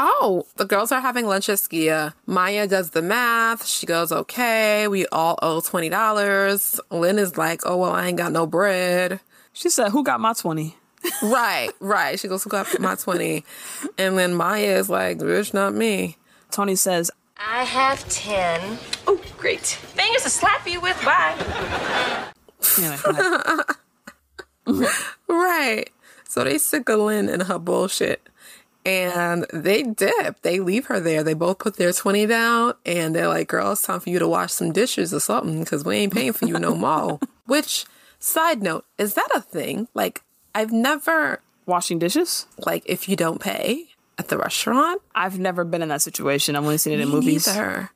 [0.05, 2.13] Oh, the girls are having lunch at Skia.
[2.27, 3.65] Maya does the math.
[3.65, 6.81] She goes, okay, we all owe $20.
[6.91, 9.21] Lynn is like, oh, well, I ain't got no bread.
[9.53, 10.77] She said, "Who got my 20?
[11.23, 12.19] right, right.
[12.19, 13.45] She goes, who got my 20
[13.97, 16.17] And then Maya is like, bitch, not me.
[16.51, 18.79] Toni says, I have 10.
[19.07, 19.61] Oh, great.
[19.61, 21.01] Fingers to slap you with.
[21.05, 22.29] Bye.
[22.77, 22.99] Anyway,
[24.67, 24.87] go.
[25.29, 25.91] Right.
[26.29, 28.29] So they sick of Lynn and her bullshit.
[28.85, 30.43] And they dip.
[30.43, 31.23] They leave her there.
[31.23, 34.27] They both put their 20 down and they're like, girl, it's time for you to
[34.27, 37.21] wash some dishes or something because we ain't paying for you no more.
[37.47, 37.85] Which,
[38.19, 39.87] side note, is that a thing?
[39.95, 40.23] Like,
[40.55, 42.47] I've never, washing dishes.
[42.67, 46.57] like, if you don't pay at the restaurant, I've never been in that situation.
[46.57, 47.47] I've only seen it in movies.
[47.47, 47.91] neither.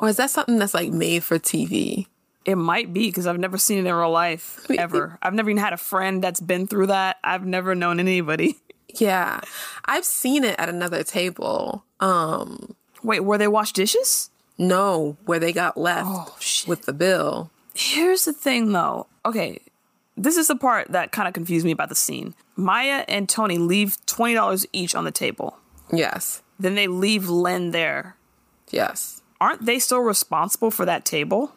[0.00, 2.06] Or is that something that's like made for TV?
[2.44, 5.16] It might be because I've never seen it in real life ever.
[5.22, 7.18] I've never even had a friend that's been through that.
[7.22, 8.58] I've never known anybody.
[8.94, 9.40] Yeah.
[9.84, 11.84] I've seen it at another table.
[12.00, 14.30] Um, Wait, where they wash dishes?
[14.58, 16.36] no, where they got left Oh,
[16.68, 17.50] with the bill.
[17.74, 19.06] Here's the thing though.
[19.24, 19.58] Okay,
[20.16, 22.34] this is the part that kind of confused me about the scene.
[22.54, 25.58] Maya and Toni leave $20 each on the table.
[25.92, 26.42] Yes.
[26.60, 28.14] Then they leave Lynn there.
[28.70, 29.22] Yes.
[29.40, 31.52] Aren't they still responsible for that table?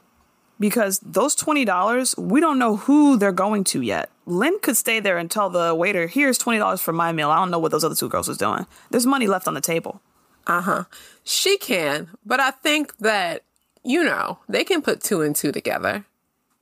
[0.60, 4.10] Because those $20, we don't know who they're going to yet.
[4.26, 7.30] Lynn could stay there and tell the waiter, here's $20 for my meal.
[7.30, 8.66] I don't know what those other two girls was doing.
[8.90, 10.02] There's money left on the table.
[10.48, 10.84] Uh huh.
[11.24, 13.44] She can, but I think that,
[13.84, 16.06] you know, they can put two and two together.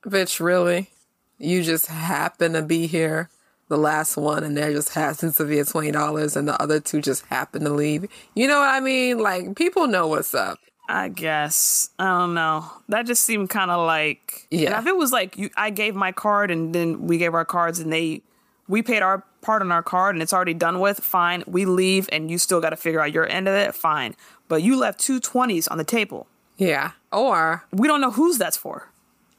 [0.04, 0.90] Bitch, really?
[1.38, 3.30] You just happen to be here,
[3.70, 7.02] the last one, and there just happens to be a $20 and the other two
[7.02, 8.06] just happen to leave.
[8.36, 9.20] You know what I mean?
[9.20, 10.60] Like, people know what's up.
[10.88, 11.90] I guess.
[11.98, 12.66] I don't know.
[12.90, 14.80] That just seemed kind of like Yeah.
[14.80, 17.80] If it was like you, I gave my card and then we gave our cards
[17.80, 18.22] and they,
[18.68, 21.00] we paid our part on our card and it's already done with.
[21.00, 23.74] Fine, we leave and you still got to figure out your end of it.
[23.76, 24.16] Fine,
[24.48, 26.28] but you left two twenties on the table.
[26.58, 26.92] Yeah.
[27.12, 28.90] Or, We don't know whose that's for.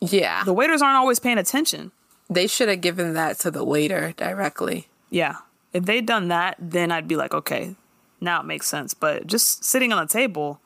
[0.00, 1.92] yeah, The waiters aren't always paying attention.
[2.30, 4.88] they should have given that to the waiter directly.
[5.10, 5.36] Yeah,
[5.72, 7.76] if they'd done that, then I'd be like, okay,
[8.20, 8.94] now it makes sense.
[8.94, 10.58] But just sitting on the table,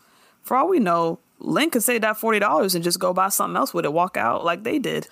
[0.49, 3.57] for all we know, Lynn could save that forty dollars and just go buy something
[3.57, 5.07] else with it, walk out like they did.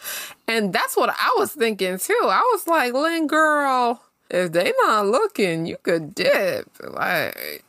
[0.48, 2.18] And that's what I was thinking too.
[2.24, 6.66] I was like, Lynn, girl, if they not looking, you could dip.
[6.82, 7.62] Like,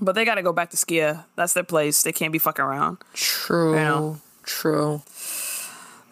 [0.00, 1.24] But they got to go back to Skia.
[1.36, 2.02] That's their place.
[2.02, 2.98] They can't be fucking around.
[3.14, 4.14] true, Yeah.
[4.42, 5.00] true.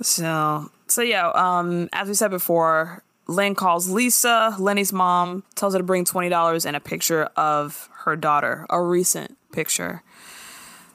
[0.00, 1.28] So, so yeah.
[1.34, 6.28] Um, as we said before, Lynn calls Lisa, Lenny's mom, tells her to bring twenty
[6.28, 10.03] dollars and a picture of her daughter, a recent picture,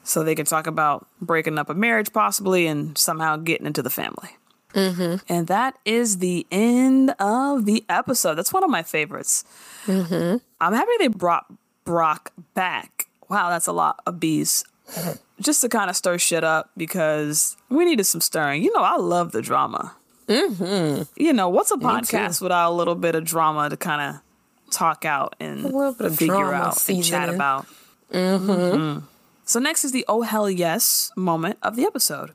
[0.08, 3.90] so they can talk about breaking up a marriage possibly and somehow getting into the
[3.90, 4.30] family.
[4.72, 5.16] Mm-hmm.
[5.32, 8.36] And that is the end of the episode.
[8.36, 9.44] That's one of my favorites.
[9.86, 10.38] Mm-hmm.
[10.60, 11.46] I'm happy they brought
[11.84, 13.06] Brock back.
[13.28, 14.64] Wow, that's a lot of bees.
[15.40, 18.62] Just to kind of stir shit up because we needed some stirring.
[18.62, 19.94] You know, I love the drama.
[20.26, 21.02] Mm-hmm.
[21.22, 25.04] You know, what's a podcast without a little bit of drama to kind of talk
[25.04, 27.34] out and little bit of figure out and chat seasoning.
[27.34, 27.66] about?
[28.10, 29.02] Mhm.
[29.48, 32.34] So next is the oh hell yes moment of the episode.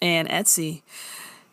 [0.00, 0.82] And Etsy,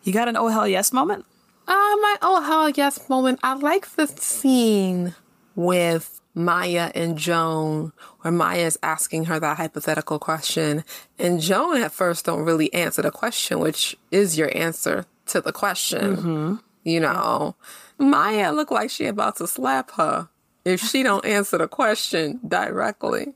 [0.02, 1.26] you got an oh hell yes moment?
[1.68, 3.40] Uh, my oh hell yes moment.
[3.44, 5.14] I like the scene
[5.56, 10.84] with Maya and Joan, where Maya is asking her that hypothetical question,
[11.20, 15.52] and Joan at first don't really answer the question, which is your answer to the
[15.52, 16.60] question.
[16.84, 17.56] You know,
[18.00, 20.30] Maya looked like she about to slap her
[20.66, 23.36] if she don't answer the question directly.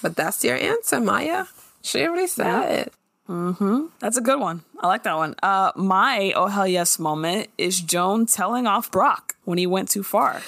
[0.00, 1.46] But that's your answer, Maya.
[1.82, 2.94] She already said it.
[3.28, 3.86] Mm-hmm.
[4.00, 4.62] That's a good one.
[4.80, 5.34] I like that one.
[5.42, 10.02] Uh, my oh hell yes moment is Joan telling off Brock when he went too
[10.02, 10.42] far.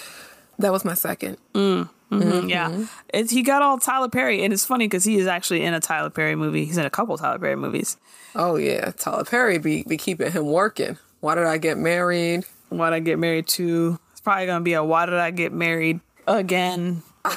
[0.58, 1.38] That was my second.
[1.54, 1.88] Mm.
[2.10, 2.48] hmm Mhm.
[2.50, 5.72] Yeah, it's, he got all Tyler Perry, and it's funny because he is actually in
[5.74, 6.64] a Tyler Perry movie.
[6.64, 7.96] He's in a couple Tyler Perry movies.
[8.34, 10.98] Oh yeah, Tyler Perry be be keeping him working.
[11.20, 12.44] Why did I get married?
[12.68, 13.98] Why did I get married to?
[14.12, 17.02] It's probably gonna be a why did I get married again?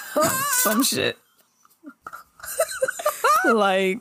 [0.63, 1.17] Some shit.
[3.45, 3.99] like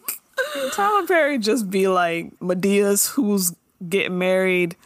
[0.72, 3.54] Tyler Perry just be like Madea's who's
[3.88, 4.76] getting married.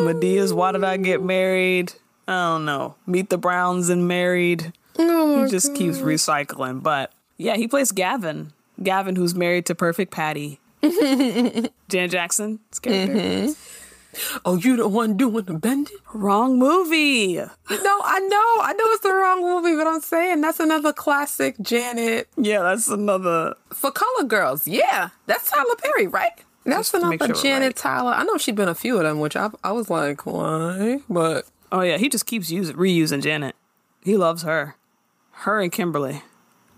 [0.00, 1.92] Madea's why did I get married?
[2.26, 2.96] I don't know.
[3.06, 4.72] Meet the Browns and married.
[4.98, 6.82] Oh he just keeps recycling.
[6.82, 8.52] But yeah, he plays Gavin.
[8.82, 10.58] Gavin, who's married to Perfect Patty.
[10.82, 13.54] Jan Jackson's character.
[14.44, 15.96] Oh, you the one doing the bending?
[16.12, 17.36] Wrong movie.
[17.36, 18.62] No, I know.
[18.64, 22.28] I know it's the wrong movie, but I'm saying that's another classic Janet.
[22.36, 23.54] Yeah, that's another.
[23.72, 25.10] For Color Girls, yeah.
[25.26, 26.32] That's Tyler Perry, right?
[26.64, 27.76] That's Just another sure Janet right.
[27.76, 28.12] Tyler.
[28.12, 31.00] I know she's been a few of them, which I, I was like, why?
[31.10, 33.54] But Oh yeah, he just keeps using reusing Janet.
[34.02, 34.76] He loves her.
[35.32, 36.22] Her and Kimberly.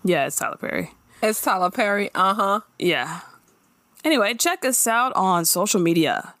[0.03, 0.91] Yeah, it's Tyler Perry.
[1.21, 2.09] it's Tyler Perry.
[2.15, 2.59] Uh huh.
[2.79, 3.21] Yeah.
[4.03, 6.33] Anyway, check us out on social media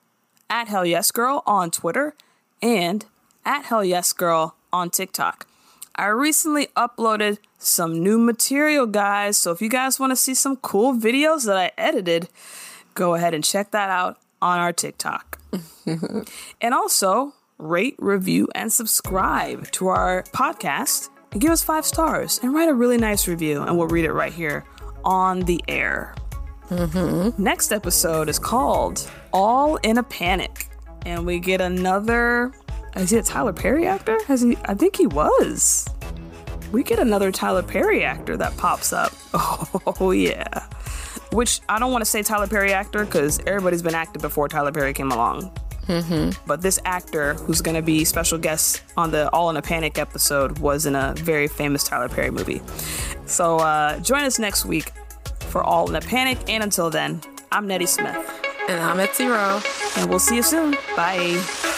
[0.49, 2.15] at Hell Yes Girl on Twitter
[2.61, 3.05] and
[3.45, 5.47] at Hell Yes Girl on TikTok.
[5.95, 9.37] I recently uploaded some new material, guys.
[9.37, 12.29] So if you guys want to see some cool videos that I edited,
[12.93, 15.39] go ahead and check that out on our TikTok.
[16.61, 22.53] and also rate, review, and subscribe to our podcast and give us five stars and
[22.53, 24.65] write a really nice review, and we'll read it right here
[25.03, 26.13] on the air.
[26.69, 27.41] Mm-hmm.
[27.41, 30.67] Next episode is called All in a Panic.
[31.05, 32.51] And we get another.
[32.95, 34.17] Is he a Tyler Perry actor?
[34.25, 34.57] Has he?
[34.65, 35.87] I think he was.
[36.71, 39.13] We get another Tyler Perry actor that pops up.
[39.99, 40.67] Oh, yeah.
[41.31, 44.71] Which I don't want to say Tyler Perry actor because everybody's been acting before Tyler
[44.71, 45.51] Perry came along.
[45.87, 46.41] Mm-hmm.
[46.45, 49.97] But this actor who's going to be special guest on the All in a Panic
[49.97, 52.61] episode was in a very famous Tyler Perry movie.
[53.25, 54.91] So uh, join us next week
[55.39, 56.37] for All in a Panic.
[56.49, 57.21] And until then,
[57.51, 58.46] I'm Nettie Smith.
[58.67, 59.61] And I'm at zero.
[59.95, 60.71] And we'll see you soon.
[60.95, 61.76] Bye.